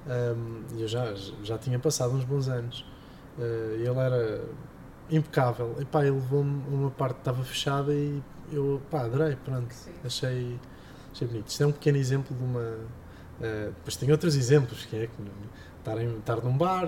Um, 0.08 0.64
e 0.76 0.82
eu 0.82 0.88
já, 0.88 1.14
já 1.44 1.58
tinha 1.58 1.78
passado 1.78 2.14
uns 2.14 2.24
bons 2.24 2.48
anos. 2.48 2.86
Uh, 3.38 3.76
ele 3.76 4.00
era 4.00 4.44
impecável. 5.12 5.76
E 5.80 5.86
pá, 5.86 6.02
ele 6.02 6.12
levou-me 6.16 6.64
a 6.64 6.76
uma 6.76 6.92
parte 6.92 7.16
que 7.16 7.22
estava 7.22 7.44
fechada 7.44 7.94
e 7.94 8.22
eu 8.52 8.82
pá, 8.90 9.02
adorei, 9.02 9.36
pronto. 9.36 9.72
Sim. 9.72 9.92
Achei, 10.04 10.60
achei 11.12 11.28
bonito. 11.28 11.48
Isto 11.48 11.64
é 11.64 11.68
um 11.68 11.72
pequeno 11.72 11.98
exemplo 11.98 12.36
de 12.36 12.44
uma. 12.44 12.60
Uh, 12.60 13.72
depois 13.76 13.96
tem 13.96 14.12
outros 14.12 14.36
exemplos, 14.36 14.86
que 14.86 14.96
é 14.96 15.08
que 15.08 15.14
estar, 15.78 16.02
em, 16.02 16.18
estar 16.18 16.38
num 16.38 16.58
bar, 16.58 16.88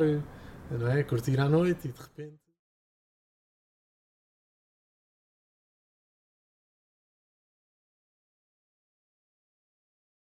não 0.71 0.87
é? 0.87 1.03
Curtir 1.03 1.39
à 1.39 1.47
noite 1.47 1.87
e 1.87 1.91
de 1.91 2.01
repente. 2.01 2.40